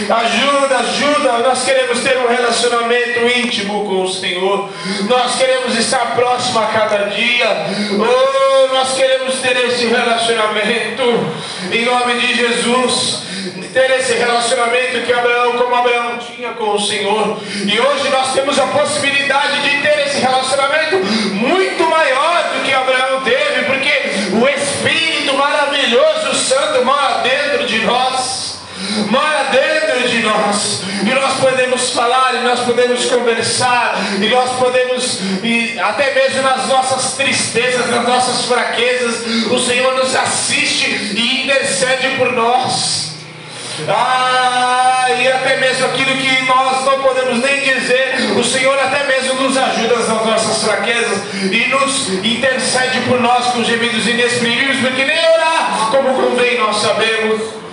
Ajuda, 0.08 0.78
ajuda. 0.78 1.38
Nós 1.38 1.64
queremos 1.64 2.00
ter 2.00 2.16
um 2.18 2.28
relacionamento 2.28 3.20
íntimo 3.36 3.84
com 3.84 4.02
o 4.04 4.12
Senhor. 4.12 4.70
Nós 5.08 5.36
queremos 5.36 5.76
estar 5.76 6.14
próximo 6.14 6.60
a 6.60 6.66
cada 6.66 7.06
dia. 7.06 7.66
Oh, 7.98 8.74
nós 8.74 8.94
queremos 8.94 9.40
ter 9.40 9.56
esse 9.66 9.86
relacionamento 9.86 11.02
em 11.72 11.84
nome 11.84 12.14
de 12.20 12.34
Jesus. 12.36 13.26
Ter 13.72 13.90
esse 13.98 14.14
relacionamento 14.14 15.02
que 15.04 15.12
Abraão, 15.12 15.58
como 15.58 15.74
Abraão 15.74 16.18
tinha 16.18 16.50
com 16.50 16.70
o 16.70 16.80
Senhor. 16.80 17.38
E 17.66 17.80
hoje 17.80 18.08
nós 18.08 18.32
temos 18.32 18.58
a 18.58 18.66
possibilidade 18.68 19.60
de 19.62 19.82
ter 19.82 20.06
esse 20.06 20.20
relacionamento 20.20 20.96
muito 21.34 21.84
maior 21.90 22.50
do 22.54 22.64
que 22.64 22.72
Abraão 22.72 23.20
teve, 23.22 23.64
porque 23.66 23.92
o 24.34 24.48
Espírito 24.48 25.34
maravilhoso, 25.34 26.34
Santo, 26.34 26.84
mora 26.84 27.18
dentro 27.18 27.66
de 27.66 27.80
nós 27.80 28.37
mora 29.10 29.44
dentro 29.50 30.08
de 30.08 30.20
nós, 30.20 30.82
e 31.02 31.14
nós 31.14 31.34
podemos 31.40 31.90
falar, 31.90 32.34
e 32.34 32.40
nós 32.40 32.60
podemos 32.60 33.04
conversar, 33.06 33.94
e 34.20 34.28
nós 34.28 34.50
podemos, 34.58 35.20
e 35.42 35.78
até 35.78 36.14
mesmo 36.14 36.42
nas 36.42 36.66
nossas 36.66 37.12
tristezas, 37.12 37.90
nas 37.90 38.06
nossas 38.06 38.46
fraquezas, 38.46 39.26
o 39.50 39.58
Senhor 39.58 39.94
nos 39.94 40.14
assiste 40.14 40.86
e 41.16 41.42
intercede 41.44 42.16
por 42.16 42.32
nós. 42.32 43.08
Ah, 43.86 45.06
e 45.16 45.28
até 45.28 45.56
mesmo 45.58 45.86
aquilo 45.86 46.16
que 46.16 46.42
nós 46.46 46.84
não 46.84 47.00
podemos 47.00 47.38
nem 47.38 47.60
dizer, 47.60 48.32
o 48.36 48.42
Senhor 48.42 48.76
até 48.76 49.04
mesmo 49.04 49.34
nos 49.34 49.56
ajuda 49.56 49.96
nas 49.96 50.08
nossas 50.08 50.64
fraquezas 50.64 51.18
e 51.52 51.66
nos 51.68 52.08
intercede 52.24 53.00
por 53.02 53.20
nós 53.20 53.46
com 53.46 53.62
gemidos 53.62 54.06
inexprimíveis, 54.06 54.80
porque 54.80 55.04
nem 55.04 55.18
orar 55.18 55.90
como 55.92 56.14
convém 56.14 56.58
nós 56.58 56.76
sabemos. 56.76 57.67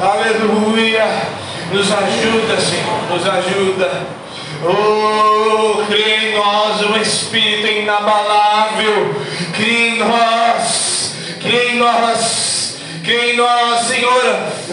Aleluia. 0.00 1.04
Nos 1.70 1.92
ajuda, 1.92 2.58
Senhor. 2.58 3.02
Nos 3.10 3.28
ajuda. 3.28 3.90
Oh, 4.64 5.84
cria 5.84 6.16
em 6.16 6.34
nós 6.38 6.80
um 6.86 6.96
Espírito 6.96 7.66
inabalável. 7.66 9.14
Cria 9.54 9.88
em 9.88 9.98
nós. 9.98 11.12
Cria 11.38 11.72
em 11.72 11.76
nós. 11.76 12.78
Cria 13.04 13.32
em 13.32 13.36
nós, 13.36 13.80
Senhor. 13.88 14.22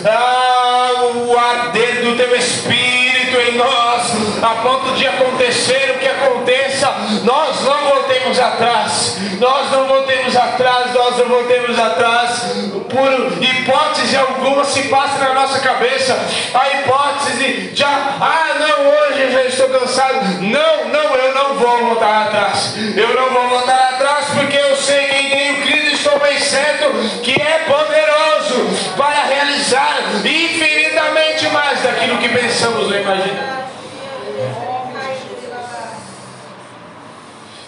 Ah, 0.05 0.91
o 1.15 1.37
arder 1.37 2.05
do 2.05 2.15
teu 2.15 2.33
Espírito 2.37 3.37
em 3.49 3.57
nós. 3.57 4.11
A 4.41 4.55
ponto 4.61 4.93
de 4.95 5.05
acontecer 5.05 5.93
o 5.93 5.99
que 5.99 6.07
aconteça. 6.07 6.89
Nós 7.25 7.61
não 7.65 8.02
voltemos 8.23 8.39
atrás. 8.39 9.17
Nós 9.39 9.71
não 9.71 9.87
voltemos 9.87 10.35
atrás. 10.35 10.93
Nós 10.93 11.17
não 11.17 11.25
voltemos 11.27 11.77
atrás. 11.79 12.41
Por 12.89 13.43
hipótese 13.43 14.15
alguma 14.15 14.63
se 14.63 14.83
passa 14.83 15.17
na 15.19 15.33
nossa 15.33 15.59
cabeça. 15.59 16.17
A 16.53 16.69
hipótese 16.69 17.73
de, 17.73 17.83
ah, 17.83 18.55
não, 18.59 18.87
hoje 18.87 19.31
já 19.31 19.43
estou 19.43 19.69
cansado. 19.69 20.41
Não, 20.41 20.89
não, 20.89 21.15
eu 21.15 21.35
não 21.35 21.55
vou 21.55 21.77
voltar 21.85 22.27
atrás. 22.27 22.75
Eu 22.95 23.13
não 23.13 23.29
vou 23.31 23.49
voltar 23.49 23.93
atrás 23.95 24.27
porque 24.33 24.57
eu 24.57 24.75
sei 24.77 25.05
quem 25.07 25.29
tem 25.29 25.51
o 25.53 25.61
Cristo. 25.63 25.93
Estou 25.93 26.19
bem 26.19 26.39
certo 26.39 26.91
que 27.23 27.41
é 27.41 27.59
poderoso 27.65 28.95
para 28.97 29.25
realizar 29.25 29.97
infinitamente 30.25 31.47
mais 31.49 31.81
daquilo 31.81 32.17
que 32.17 32.29
pensamos 32.29 32.91
ou 32.91 32.95
imaginamos. 32.95 33.63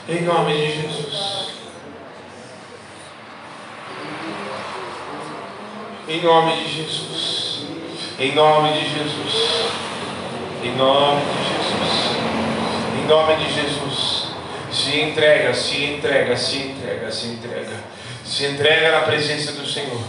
Em 0.07 0.21
nome 0.21 0.53
de 0.53 0.71
Jesus. 0.71 1.49
Em 6.07 6.21
nome 6.21 6.55
de 6.57 6.71
Jesus. 6.71 7.65
Em 8.19 8.35
nome 8.35 8.73
de 8.73 8.81
Jesus. 8.81 9.65
Em 10.63 10.75
nome 10.75 11.21
de 11.21 11.37
Jesus. 11.49 12.17
Em 12.99 13.07
nome 13.07 13.35
de 13.37 13.51
Jesus. 13.51 14.27
Se 14.71 15.01
entrega, 15.01 15.55
se 15.55 15.83
entrega, 15.83 16.37
se 16.37 16.57
entrega, 16.57 17.11
se 17.11 17.27
entrega. 17.27 17.83
Se 18.23 18.45
entrega 18.45 18.91
na 18.91 18.99
presença 18.99 19.53
do 19.53 19.65
Senhor. 19.65 20.01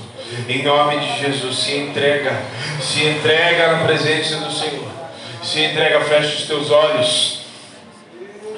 Em 0.47 0.63
nome 0.63 0.99
de 0.99 1.21
Jesus, 1.21 1.57
se 1.57 1.75
entrega. 1.75 2.39
Se 2.83 3.03
entrega 3.03 3.73
na 3.73 3.85
presença 3.85 4.37
do 4.41 4.53
Senhor. 4.53 4.89
Se 5.43 5.61
entrega, 5.61 6.03
fecha 6.03 6.37
os 6.37 6.47
teus 6.47 6.71
olhos. 6.71 7.46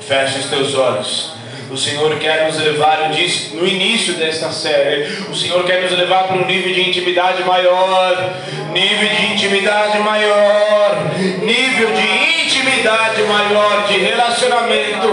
Fecha 0.08 0.38
os 0.38 0.46
teus 0.46 0.74
olhos. 0.74 1.32
O 1.70 1.76
Senhor 1.76 2.18
quer 2.18 2.46
nos 2.46 2.56
levar, 2.56 3.02
eu 3.02 3.10
disse 3.10 3.54
no 3.54 3.68
início 3.68 4.14
desta 4.14 4.50
série, 4.50 5.02
o 5.28 5.34
Senhor 5.36 5.62
quer 5.64 5.82
nos 5.82 5.92
levar 5.92 6.22
para 6.24 6.36
um 6.36 6.46
nível 6.46 6.72
de 6.72 6.88
intimidade 6.88 7.42
maior, 7.44 8.16
nível 8.72 9.06
de 9.06 9.34
intimidade 9.34 9.98
maior, 9.98 10.96
nível 11.42 11.92
de 11.92 12.42
intimidade 12.42 13.22
maior, 13.24 13.86
de 13.86 13.98
relacionamento. 13.98 15.08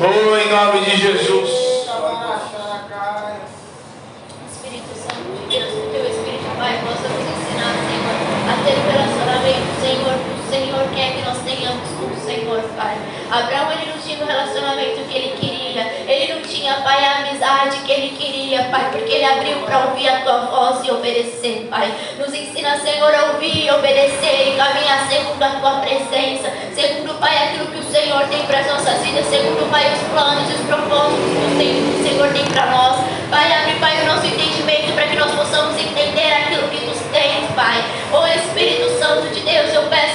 Oh, 0.00 0.36
em 0.36 0.50
nome 0.50 0.90
de 0.90 0.96
Jesus. 0.96 1.72
Pai. 12.76 12.96
Abraão 13.30 13.72
ele 13.72 13.82
tinha 13.82 14.01
o 14.22 14.26
relacionamento 14.26 15.04
que 15.08 15.16
ele 15.16 15.36
queria. 15.38 15.82
Ele 16.06 16.34
não 16.34 16.42
tinha, 16.42 16.74
Pai, 16.82 17.04
a 17.04 17.18
amizade 17.18 17.78
que 17.84 17.92
ele 17.92 18.16
queria, 18.16 18.64
Pai, 18.64 18.90
porque 18.90 19.12
ele 19.12 19.24
abriu 19.24 19.56
para 19.60 19.86
ouvir 19.86 20.08
a 20.08 20.20
tua 20.20 20.38
voz 20.46 20.86
e 20.86 20.90
obedecer, 20.90 21.66
Pai. 21.70 21.92
Nos 22.18 22.32
ensina, 22.34 22.78
Senhor, 22.78 23.14
a 23.14 23.32
ouvir, 23.32 23.70
obedecer 23.72 24.48
e 24.48 24.56
caminhar 24.56 25.08
segundo 25.08 25.42
a 25.42 25.50
tua 25.50 25.80
presença. 25.80 26.52
Segundo, 26.74 27.18
Pai, 27.18 27.36
aquilo 27.48 27.66
que 27.66 27.78
o 27.78 27.92
Senhor 27.92 28.26
tem 28.28 28.44
para 28.46 28.60
as 28.60 28.66
nossas 28.66 29.00
vidas. 29.02 29.26
Segundo, 29.26 29.70
Pai, 29.70 29.92
os 29.92 30.00
planos 30.12 30.50
e 30.50 30.54
os 30.54 30.66
propósitos 30.66 31.42
que 31.58 32.00
o 32.00 32.02
Senhor 32.02 32.32
tem 32.32 32.44
para 32.46 32.66
nós. 32.66 33.04
Pai, 33.30 33.52
abre, 33.52 33.74
Pai, 33.80 34.02
o 34.02 34.06
nosso 34.06 34.26
entendimento 34.26 34.92
para 34.94 35.06
que 35.06 35.16
nós 35.16 35.30
possamos 35.32 35.74
entender 35.80 36.32
aquilo 36.32 36.68
que 36.68 36.84
tu 36.84 36.92
tens, 37.12 37.50
Pai. 37.54 37.82
Ô 38.12 38.26
Espírito 38.26 38.90
Santo 38.98 39.28
de 39.28 39.40
Deus, 39.40 39.72
eu 39.72 39.82
peço, 39.84 40.11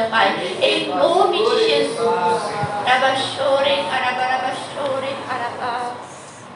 prevalecida, 0.00 0.08
Pai. 0.08 0.56
Em 0.62 0.88
nome 0.88 1.38
de 1.38 1.68
Jesus. 1.68 2.42
Rabachore, 2.86 3.84
carabarabachore, 3.90 5.16
carabás. 5.28 6.46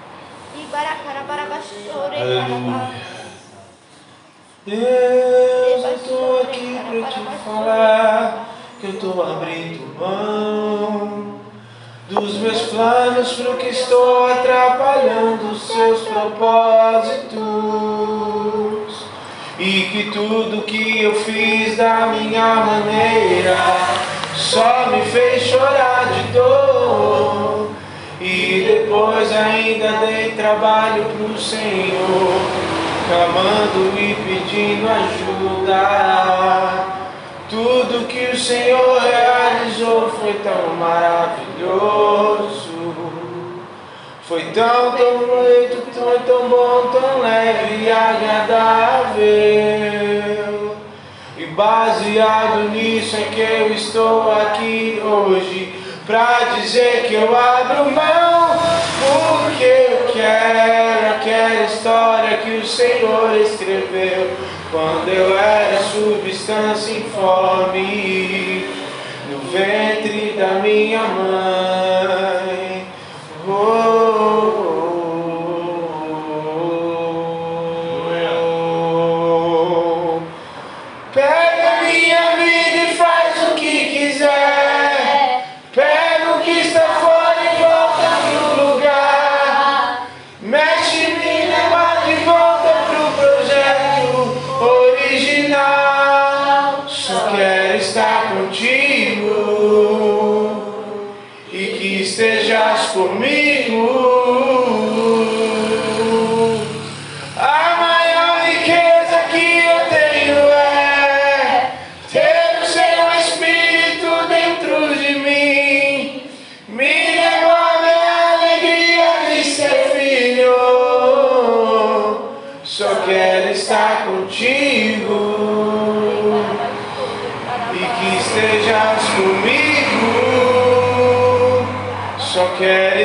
Ibaracarabarabaxore, 0.56 2.16
carabás. 2.16 3.14
Deus, 4.66 5.84
eu 5.84 5.94
estou 5.94 6.40
aqui 6.40 6.80
para 6.88 7.02
te 7.10 7.20
falar 7.44 8.48
que 8.80 8.86
eu 8.86 8.90
estou 8.92 9.22
abrindo 9.22 9.94
mão 9.98 11.34
dos 12.08 12.34
meus 12.36 12.62
planos 12.62 13.32
pro 13.32 13.56
que 13.56 13.66
estou 13.68 14.26
atrapalhando 14.26 15.50
os 15.52 15.62
seus 15.62 16.08
propósitos 16.08 17.34
e 19.58 19.82
que 19.82 20.10
tudo 20.12 20.62
que 20.62 21.02
eu 21.02 21.14
fiz 21.14 21.76
da 21.76 22.06
minha 22.06 22.54
maneira 22.56 23.56
só 24.34 24.88
me 24.90 25.02
fez 25.02 25.42
chorar 25.44 26.06
de 26.12 26.32
dor 26.32 27.70
e 28.20 28.64
depois 28.66 29.30
ainda 29.32 30.06
dei 30.06 30.32
trabalho 30.32 31.04
pro 31.16 31.38
Senhor 31.38 32.40
clamando 33.06 33.92
e 33.98 34.14
pedindo 34.14 34.88
ajuda. 34.88 35.82
Tudo 37.48 38.06
que 38.08 38.30
o 38.32 38.38
Senhor 38.38 39.00
realizou 39.00 40.10
foi 40.10 40.32
tão 40.42 40.74
maravilhoso. 40.76 42.73
Foi 44.26 44.42
tão, 44.54 44.92
tão 44.92 45.18
bonito, 45.18 45.86
tão, 45.94 46.18
tão 46.20 46.48
bom, 46.48 46.90
tão 46.90 47.20
leve 47.20 47.84
e 47.84 47.90
agradável. 47.90 49.24
E 51.36 51.44
baseado 51.46 52.70
nisso 52.70 53.16
é 53.16 53.24
que 53.24 53.40
eu 53.42 53.70
estou 53.74 54.32
aqui 54.32 54.98
hoje 55.04 55.74
pra 56.06 56.54
dizer 56.56 57.04
que 57.06 57.12
eu 57.14 57.36
abro 57.36 57.90
mão 57.90 58.58
porque 59.00 59.64
eu 59.64 60.08
quero 60.12 61.16
aquela 61.16 61.64
história 61.64 62.38
que 62.38 62.50
o 62.50 62.66
Senhor 62.66 63.36
escreveu 63.36 64.30
quando 64.70 65.08
eu 65.08 65.38
era 65.38 65.82
substância 65.82 66.92
informe 66.98 68.66
no 69.30 69.38
ventre 69.50 70.34
da 70.38 70.60
minha 70.60 71.02
mãe. 71.02 72.33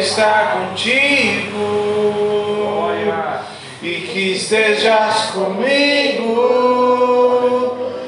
Estar 0.09 0.53
contigo 0.53 1.99
e 3.81 4.01
que 4.01 4.31
estejas 4.33 5.31
comigo. 5.31 6.35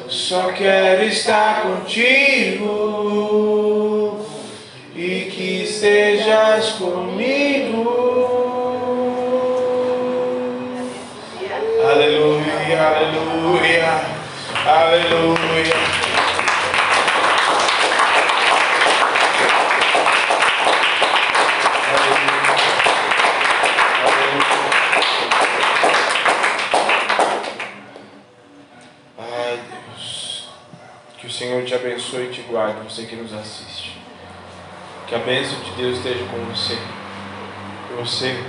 Só 0.10 0.52
quero 0.52 1.04
estar 1.04 1.62
contigo 1.62 2.70
e 4.95 5.30
que 5.32 5.64
estejas 5.64 6.72
comigo. 6.72 7.86
Aleluia, 11.84 12.82
aleluia, 12.82 14.02
aleluia. 14.66 15.40
Abençoe 32.12 32.28
e 32.28 32.32
te 32.32 32.41
guarde, 32.41 32.84
você 32.84 33.05
que 33.05 33.16
nos 33.16 33.34
assiste. 33.34 33.97
Que 35.07 35.16
a 35.16 35.20
bênção 35.20 35.59
de 35.62 35.72
Deus 35.72 35.97
esteja 35.97 36.26
com 36.26 36.43
você. 36.45 36.76
Que 37.88 37.93
você 37.93 38.43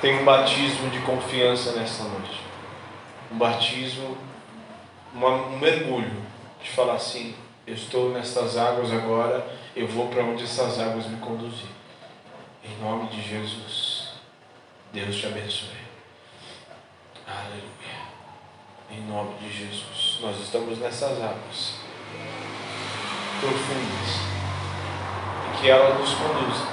tenha 0.00 0.20
um 0.20 0.24
batismo 0.24 0.90
de 0.90 0.98
confiança 1.00 1.72
nesta 1.72 2.04
noite. 2.04 2.40
Um 3.32 3.38
batismo, 3.38 4.16
um 5.14 5.58
mergulho 5.58 6.22
de 6.62 6.70
falar 6.70 6.94
assim: 6.94 7.34
eu 7.66 7.74
estou 7.74 8.10
nestas 8.10 8.56
águas 8.56 8.92
agora, 8.92 9.46
eu 9.74 9.86
vou 9.86 10.08
para 10.08 10.22
onde 10.22 10.44
essas 10.44 10.78
águas 10.78 11.06
me 11.06 11.18
conduzir. 11.18 11.68
Em 12.64 12.82
nome 12.82 13.08
de 13.08 13.22
Jesus, 13.22 14.10
Deus 14.92 15.16
te 15.16 15.26
abençoe. 15.26 15.80
Aleluia. 17.26 17.70
Em 18.90 19.00
nome 19.02 19.38
de 19.38 19.50
Jesus, 19.50 20.18
nós 20.20 20.38
estamos 20.40 20.78
nessas 20.78 21.22
águas 21.22 21.80
profundas 23.40 24.20
e 25.48 25.60
que 25.60 25.70
ela 25.70 25.98
nos 25.98 26.12
conduza. 26.14 26.66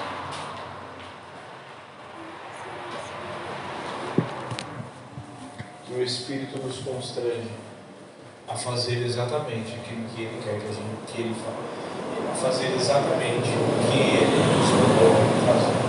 Que 5.86 5.94
o 5.94 6.04
Espírito 6.04 6.60
nos 6.60 6.80
constrange 6.80 7.50
a 8.48 8.56
fazer 8.56 9.06
exatamente 9.06 9.76
aquilo 9.76 10.08
que 10.10 10.22
Ele 10.22 10.42
quer 10.44 10.60
que, 10.60 10.68
a 10.68 10.72
gente, 10.72 11.12
que 11.12 11.22
Ele 11.22 11.36
faça, 11.36 12.48
fazer 12.48 12.76
exatamente 12.76 13.50
o 13.50 13.92
que 13.92 13.98
Ele 13.98 14.36
nos 14.58 14.70
mandou 14.70 15.16
fazer. 15.46 15.87